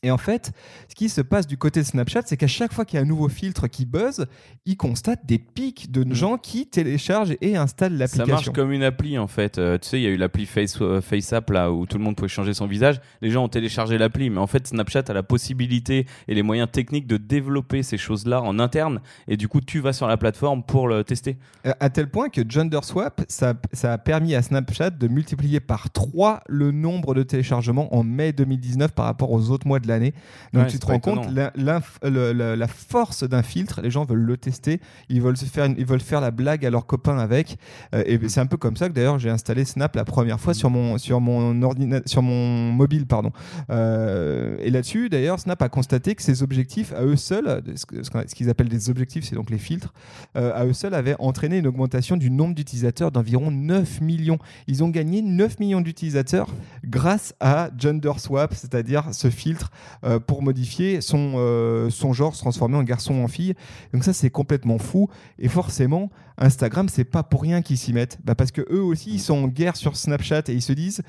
Et 0.02 0.10
en 0.10 0.18
fait, 0.18 0.52
ce 0.88 0.94
qui 0.94 1.08
se 1.08 1.20
passe 1.20 1.46
du 1.46 1.56
côté 1.56 1.80
de 1.80 1.86
Snapchat, 1.86 2.22
c'est 2.26 2.36
qu'à 2.36 2.46
chaque 2.46 2.72
fois 2.72 2.84
qu'il 2.84 2.96
y 2.96 3.00
a 3.00 3.02
un 3.02 3.08
nouveau 3.08 3.28
filtre 3.28 3.66
qui 3.68 3.84
buzz, 3.86 4.26
il 4.66 4.76
constate 4.76 5.26
des 5.26 5.38
pics 5.38 5.90
de 5.90 6.04
Mm. 6.04 6.14
gens 6.14 6.36
qui 6.38 6.66
téléchargent 6.66 7.34
et 7.40 7.56
installent 7.56 7.92
Ça 7.92 7.98
l'application. 7.98 8.32
marche 8.34 8.50
comme 8.50 8.72
une 8.72 8.82
appli 8.82 9.18
en 9.18 9.26
fait. 9.26 9.58
Euh, 9.58 9.78
tu 9.78 9.88
sais, 9.88 9.98
il 10.00 10.02
y 10.04 10.06
a 10.06 10.10
eu 10.10 10.16
l'appli 10.16 10.46
Face, 10.46 10.76
euh, 10.80 11.00
FaceApp 11.00 11.50
là 11.50 11.72
où 11.72 11.86
tout 11.86 11.98
le 11.98 12.04
monde 12.04 12.16
pouvait 12.16 12.28
changer 12.28 12.54
son 12.54 12.66
visage. 12.66 13.00
Les 13.22 13.30
gens 13.30 13.44
ont 13.44 13.48
téléchargé 13.48 13.98
l'appli, 13.98 14.30
mais 14.30 14.38
en 14.38 14.46
fait, 14.46 14.66
Snapchat 14.66 15.04
a 15.08 15.12
la 15.12 15.22
possibilité 15.22 16.06
et 16.28 16.34
les 16.34 16.42
moyens 16.42 16.68
techniques 16.70 17.06
de 17.06 17.16
développer 17.16 17.82
ces 17.82 17.96
choses-là 17.98 18.42
en 18.42 18.58
interne. 18.58 19.00
Et 19.26 19.36
du 19.36 19.48
coup, 19.48 19.60
tu 19.60 19.80
vas 19.80 19.92
sur 19.92 20.06
la 20.06 20.16
plateforme 20.16 20.62
pour 20.62 20.88
le 20.88 21.04
tester. 21.04 21.36
Euh, 21.66 21.72
À 21.80 21.90
tel 21.90 22.08
point 22.10 22.28
que 22.28 22.42
Gender 22.48 22.80
Swap, 22.82 23.22
ça, 23.28 23.54
ça 23.72 23.92
a 23.92 23.98
permis 23.98 24.34
à 24.34 24.42
Snapchat 24.42 24.90
de 24.90 25.08
multiplier 25.08 25.60
par 25.60 25.90
3 25.90 26.40
le 26.48 26.70
nombre 26.70 27.14
de 27.14 27.22
téléchargements 27.22 27.94
en 27.94 28.04
mai 28.04 28.32
2019 28.32 28.92
par 28.92 29.06
rapport 29.06 29.30
aux 29.32 29.50
autres 29.50 29.66
mois 29.66 29.80
de 29.80 29.87
l'année. 29.88 30.14
Donc 30.52 30.64
Ouais, 30.64 30.70
tu 30.70 30.78
te 30.78 30.86
rends 30.86 30.98
compte 31.00 31.24
étonnant. 31.24 31.32
la, 31.34 31.52
l'inf- 31.56 31.98
le- 32.02 32.32
le- 32.32 32.54
la 32.54 32.68
force 32.68 33.24
d'un 33.24 33.42
filtre, 33.42 33.80
les 33.82 33.90
gens 33.90 34.04
veulent 34.04 34.18
le 34.22 34.36
tester, 34.36 34.80
ils 35.08 35.20
veulent, 35.20 35.36
se 35.36 35.44
faire, 35.44 35.64
une- 35.64 35.74
ils 35.78 35.86
veulent 35.86 36.00
faire 36.00 36.20
la 36.20 36.30
blague 36.30 36.64
à 36.64 36.70
leurs 36.70 36.86
copains 36.86 37.18
avec. 37.18 37.58
Euh, 37.94 38.02
et 38.06 38.18
c'est 38.28 38.40
un 38.40 38.46
peu 38.46 38.56
comme 38.56 38.76
ça 38.76 38.88
que 38.88 38.94
d'ailleurs 38.94 39.18
j'ai 39.18 39.30
installé 39.30 39.64
Snap 39.64 39.96
la 39.96 40.04
première 40.04 40.38
fois 40.40 40.54
sur 40.54 40.70
mon, 40.70 40.98
sur 40.98 41.20
mon, 41.20 41.60
ordina- 41.62 42.02
sur 42.06 42.22
mon 42.22 42.72
mobile. 42.72 43.06
Pardon. 43.06 43.32
Euh, 43.70 44.56
et 44.60 44.70
là-dessus, 44.70 45.08
d'ailleurs, 45.08 45.38
Snap 45.40 45.60
a 45.62 45.68
constaté 45.68 46.14
que 46.14 46.22
ces 46.22 46.42
objectifs, 46.42 46.92
à 46.92 47.02
eux 47.02 47.16
seuls, 47.16 47.62
ce 47.76 48.34
qu'ils 48.34 48.50
appellent 48.50 48.68
des 48.68 48.90
objectifs, 48.90 49.24
c'est 49.24 49.34
donc 49.34 49.50
les 49.50 49.58
filtres, 49.58 49.92
euh, 50.36 50.52
à 50.54 50.64
eux 50.66 50.72
seuls 50.72 50.94
avaient 50.94 51.16
entraîné 51.18 51.58
une 51.58 51.66
augmentation 51.66 52.16
du 52.16 52.30
nombre 52.30 52.54
d'utilisateurs 52.54 53.10
d'environ 53.12 53.50
9 53.50 54.00
millions. 54.00 54.38
Ils 54.66 54.82
ont 54.84 54.88
gagné 54.88 55.22
9 55.22 55.58
millions 55.60 55.80
d'utilisateurs 55.80 56.48
grâce 56.84 57.34
à 57.40 57.70
Gender 57.78 58.12
Swap, 58.18 58.54
c'est-à-dire 58.54 59.04
ce 59.12 59.30
filtre 59.30 59.70
euh, 60.04 60.18
pour 60.18 60.42
modifier 60.42 61.00
son, 61.00 61.34
euh, 61.36 61.90
son 61.90 62.12
genre, 62.12 62.34
se 62.34 62.40
transformer 62.40 62.76
en 62.76 62.82
garçon 62.82 63.14
ou 63.14 63.24
en 63.24 63.28
fille. 63.28 63.54
Donc 63.92 64.04
ça, 64.04 64.12
c'est 64.12 64.30
complètement 64.30 64.78
fou. 64.78 65.08
Et 65.38 65.48
forcément, 65.48 66.10
Instagram, 66.38 66.88
c'est 66.88 67.04
pas 67.04 67.22
pour 67.22 67.42
rien 67.42 67.62
qu'ils 67.62 67.78
s'y 67.78 67.92
mettent. 67.92 68.18
Bah, 68.24 68.34
parce 68.34 68.52
que 68.52 68.62
eux 68.70 68.82
aussi, 68.82 69.10
ils 69.10 69.20
sont 69.20 69.44
en 69.44 69.48
guerre 69.48 69.76
sur 69.76 69.96
Snapchat 69.96 70.42
et 70.48 70.52
ils 70.52 70.62
se 70.62 70.72
disent, 70.72 71.02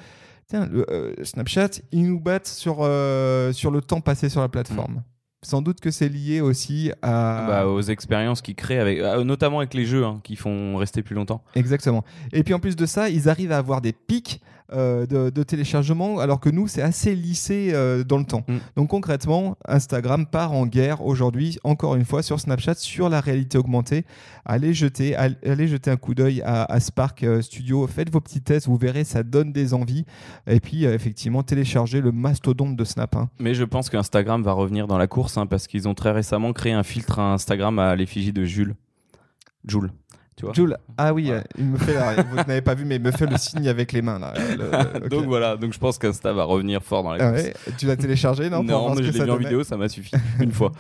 tiens, 0.48 0.68
le, 0.72 0.86
euh, 0.90 1.14
Snapchat, 1.24 1.82
ils 1.92 2.08
nous 2.08 2.20
battent 2.20 2.48
sur, 2.48 2.78
euh, 2.82 3.52
sur 3.54 3.72
le 3.72 3.82
temps 3.82 4.02
passé 4.02 4.30
sur 4.30 4.42
la 4.42 4.50
plateforme. 4.50 5.04
Sans 5.42 5.62
doute 5.62 5.80
que 5.80 5.90
c'est 5.90 6.10
lié 6.10 6.42
aussi 6.42 6.92
à... 7.02 7.46
Bah, 7.48 7.68
aux 7.68 7.82
expériences 7.82 8.42
qu'ils 8.42 8.56
créent, 8.56 8.80
avec, 8.80 9.00
notamment 9.24 9.60
avec 9.60 9.74
les 9.74 9.86
jeux 9.86 10.04
hein, 10.04 10.20
qui 10.24 10.36
font 10.36 10.76
rester 10.76 11.02
plus 11.02 11.16
longtemps. 11.16 11.44
Exactement. 11.56 12.04
Et 12.34 12.44
puis 12.44 12.54
en 12.54 12.60
plus 12.60 12.76
de 12.76 12.86
ça, 12.86 13.10
ils 13.10 13.30
arrivent 13.30 13.54
à 13.54 13.58
avoir 13.58 13.80
des 13.80 13.94
pics 13.94 14.42
euh, 14.74 15.06
de, 15.06 15.30
de 15.30 15.44
téléchargement, 15.44 16.20
alors 16.20 16.40
que 16.40 16.50
nous, 16.50 16.68
c'est 16.68 16.82
assez 16.82 17.16
lissé 17.16 17.72
euh, 17.74 18.04
dans 18.04 18.18
le 18.18 18.26
temps. 18.26 18.44
Mm. 18.48 18.58
Donc 18.76 18.90
concrètement, 18.90 19.58
Instagram 19.68 20.26
part 20.26 20.52
en 20.54 20.66
guerre 20.66 21.06
aujourd'hui, 21.06 21.58
encore 21.64 21.96
une 21.96 22.06
fois, 22.06 22.22
sur 22.24 22.40
Snapchat, 22.40 22.76
sur 22.76 23.10
la 23.10 23.22
réalité 23.22 23.58
augmentée. 23.58 24.06
Allez 24.46 24.74
jeter, 24.74 25.16
all- 25.16 25.38
allez 25.46 25.68
jeter 25.68 25.92
un 25.92 25.98
coup 25.98 26.16
d'œil 26.16 26.42
à, 26.42 26.64
à 26.64 26.80
Spark 26.80 27.24
euh, 27.24 27.42
Studio. 27.42 27.86
Faites 27.88 28.12
vos 28.12 28.22
petits 28.22 28.42
tests, 28.42 28.68
vous 28.68 28.78
verrez, 28.78 29.04
ça 29.04 29.24
donne 29.24 29.52
des 29.52 29.74
envies. 29.74 30.06
Et 30.48 30.60
puis, 30.60 30.86
euh, 30.86 30.94
effectivement, 30.94 31.44
téléchargez 31.44 32.02
le 32.02 32.12
mastodonte 32.12 32.76
de 32.76 32.84
Snap. 32.84 33.16
hein. 33.16 33.30
Mais 33.40 33.54
je 33.54 33.64
pense 33.64 33.90
qu'Instagram 33.90 34.42
va 34.44 34.54
revenir 34.54 34.88
dans 34.88 34.98
la 34.98 35.08
course 35.08 35.38
hein, 35.38 35.46
parce 35.46 35.68
qu'ils 35.68 35.88
ont 35.88 35.94
très 35.94 36.12
récemment 36.12 36.54
créé 36.54 36.74
un 36.74 36.84
filtre 36.84 37.20
à 37.20 37.34
Instagram 37.34 37.80
à 37.80 37.96
l'effigie 37.96 38.34
de 38.34 38.44
Jules. 38.46 38.76
Jules. 39.68 39.92
Tu 40.40 40.46
vois 40.46 40.54
Jules, 40.54 40.78
ah 40.98 41.14
oui, 41.14 41.34
il 41.58 41.66
me 41.66 41.78
fait, 41.78 41.96
là, 41.96 42.16
vous 42.24 42.36
n'avez 42.48 42.62
pas 42.62 42.74
vu, 42.74 42.86
mais 42.86 42.96
il 42.96 43.02
me 43.02 43.12
fait 43.12 43.26
le 43.26 43.36
signe 43.36 43.68
avec 43.68 43.92
les 43.92 44.02
mains. 44.02 44.20
Là, 44.20 44.34
Le-. 44.58 45.10
Donc 45.10 45.26
voilà, 45.26 45.58
donc 45.58 45.74
je 45.74 45.80
pense 45.80 45.98
qu'Insta 45.98 46.32
va 46.32 46.46
revenir 46.46 46.82
fort 46.82 47.04
dans 47.04 47.12
Ah 47.12 47.32
ouais, 47.34 47.54
tu 47.78 47.88
l'as 47.88 47.98
téléchargé, 47.98 48.50
non, 48.50 48.60
ce 48.96 49.00
mais 49.02 49.04
je 49.04 49.12
l'ai 49.12 49.26
vu 49.26 49.32
en 49.32 49.36
vidéo, 49.36 49.64
ça 49.66 49.76
m'a 49.76 49.90
suffi 49.90 50.14
une 50.40 50.54
fois. 50.54 50.72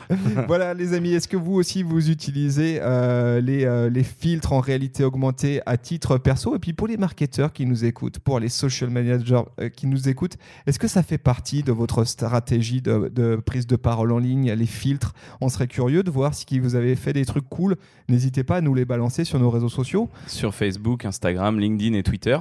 voilà 0.47 0.73
les 0.73 0.93
amis, 0.93 1.11
est-ce 1.11 1.27
que 1.27 1.35
vous 1.35 1.55
aussi 1.55 1.83
vous 1.83 2.09
utilisez 2.09 2.79
euh, 2.81 3.41
les, 3.41 3.65
euh, 3.65 3.89
les 3.89 4.03
filtres 4.03 4.53
en 4.53 4.61
réalité 4.61 5.03
augmentée 5.03 5.59
à 5.65 5.75
titre 5.75 6.17
perso? 6.17 6.55
Et 6.55 6.59
puis 6.59 6.71
pour 6.71 6.87
les 6.87 6.95
marketeurs 6.95 7.51
qui 7.51 7.65
nous 7.65 7.83
écoutent, 7.83 8.19
pour 8.19 8.39
les 8.39 8.47
social 8.47 8.89
managers 8.89 9.41
euh, 9.59 9.67
qui 9.67 9.87
nous 9.87 10.07
écoutent, 10.07 10.37
est-ce 10.67 10.79
que 10.79 10.87
ça 10.87 11.03
fait 11.03 11.17
partie 11.17 11.63
de 11.63 11.73
votre 11.73 12.05
stratégie 12.05 12.81
de, 12.81 13.11
de 13.13 13.35
prise 13.35 13.67
de 13.67 13.75
parole 13.75 14.13
en 14.13 14.19
ligne, 14.19 14.53
les 14.53 14.65
filtres? 14.65 15.13
On 15.41 15.49
serait 15.49 15.67
curieux 15.67 16.03
de 16.03 16.11
voir 16.11 16.33
si 16.33 16.59
vous 16.59 16.75
avez 16.75 16.95
fait 16.95 17.11
des 17.11 17.25
trucs 17.25 17.49
cool. 17.49 17.75
N'hésitez 18.07 18.43
pas 18.43 18.57
à 18.57 18.61
nous 18.61 18.73
les 18.73 18.85
balancer 18.85 19.25
sur 19.25 19.37
nos 19.37 19.48
réseaux 19.49 19.69
sociaux, 19.69 20.09
Sur 20.27 20.53
Facebook, 20.53 21.05
Instagram, 21.05 21.59
LinkedIn 21.59 21.93
et 21.97 22.03
Twitter. 22.03 22.38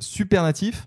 supernatif. 0.00 0.86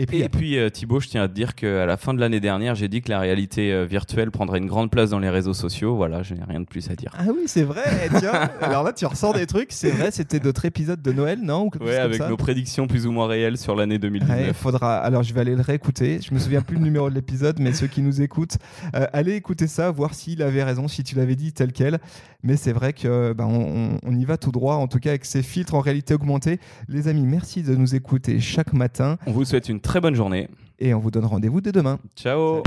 Et 0.00 0.06
puis, 0.06 0.20
Et 0.20 0.28
puis 0.28 0.56
euh, 0.58 0.70
Thibaut, 0.70 1.00
je 1.00 1.08
tiens 1.08 1.24
à 1.24 1.28
te 1.28 1.34
dire 1.34 1.56
qu'à 1.56 1.84
la 1.84 1.96
fin 1.96 2.14
de 2.14 2.20
l'année 2.20 2.38
dernière, 2.38 2.76
j'ai 2.76 2.86
dit 2.86 3.02
que 3.02 3.10
la 3.10 3.18
réalité 3.18 3.72
euh, 3.72 3.84
virtuelle 3.84 4.30
prendrait 4.30 4.58
une 4.58 4.68
grande 4.68 4.92
place 4.92 5.10
dans 5.10 5.18
les 5.18 5.28
réseaux 5.28 5.54
sociaux. 5.54 5.96
Voilà, 5.96 6.22
je 6.22 6.34
n'ai 6.34 6.44
rien 6.44 6.60
de 6.60 6.66
plus 6.66 6.88
à 6.88 6.94
dire. 6.94 7.10
Ah 7.18 7.24
oui, 7.26 7.42
c'est 7.46 7.64
vrai, 7.64 7.82
tiens. 8.20 8.48
Alors 8.60 8.84
là, 8.84 8.92
tu 8.92 9.04
ressors 9.06 9.34
des 9.34 9.46
trucs, 9.46 9.72
c'est 9.72 9.90
vrai, 9.90 10.12
c'était 10.12 10.38
notre 10.38 10.64
épisode 10.66 11.02
de 11.02 11.10
Noël, 11.10 11.40
non 11.42 11.64
Ou 11.64 11.70
quelque 11.70 11.82
chose 11.84 11.90
Ouais, 11.96 12.00
comme 12.02 12.12
avec 12.12 12.28
nos 12.28 12.36
prédictions 12.36 12.86
plus 12.86 13.08
ou 13.08 13.10
moins 13.10 13.26
réelles 13.26 13.58
sur 13.58 13.74
l'année 13.74 13.94
Ouais, 13.96 13.98
2019. 13.98 14.56
faudra. 14.56 14.98
Alors, 14.98 15.24
je 15.24 15.34
vais 15.34 15.40
aller 15.40 15.56
le 15.56 15.62
réécouter. 15.62 16.20
Je 16.22 16.32
me 16.32 16.38
souviens 16.38 16.62
plus 16.62 16.76
le 16.76 16.82
numéro 16.84 17.10
de 17.10 17.16
l'épisode, 17.16 17.58
mais 17.58 17.72
ceux 17.72 17.88
qui 17.88 18.00
nous 18.00 18.22
écoutent, 18.22 18.58
euh, 18.94 19.04
allez 19.12 19.32
écouter 19.34 19.66
ça, 19.66 19.90
voir 19.90 20.14
s'il 20.14 20.42
avait 20.44 20.62
raison, 20.62 20.86
si 20.86 21.02
tu 21.02 21.16
l'avais 21.16 21.34
dit 21.34 21.52
tel 21.52 21.72
quel. 21.72 21.98
Mais 22.44 22.56
c'est 22.56 22.72
vrai 22.72 22.92
que 22.92 23.34
on- 23.36 23.98
on 24.06 24.14
y 24.16 24.24
va 24.24 24.36
tout 24.36 24.52
droit, 24.52 24.76
en 24.76 24.86
tout 24.86 25.00
cas 25.00 25.10
avec 25.10 25.24
ces 25.24 25.42
filtres 25.42 25.74
en 25.74 25.80
réalité 25.80 26.14
augmentée. 26.14 26.60
Les 26.88 27.08
amis, 27.08 27.26
merci 27.26 27.64
de 27.64 27.74
nous 27.74 27.96
écouter 27.96 28.38
chaque 28.38 28.72
matin 28.74 29.18
On 29.26 29.32
vous 29.32 29.44
souhaite 29.44 29.68
une 29.68 29.80
très 29.88 30.00
bonne 30.00 30.14
journée. 30.14 30.48
et 30.78 30.92
on 30.94 30.98
vous 31.00 31.10
donne 31.10 31.24
rendez-vous 31.24 31.60
dès 31.60 31.72
demain. 31.72 31.98
Ciao 32.14 32.62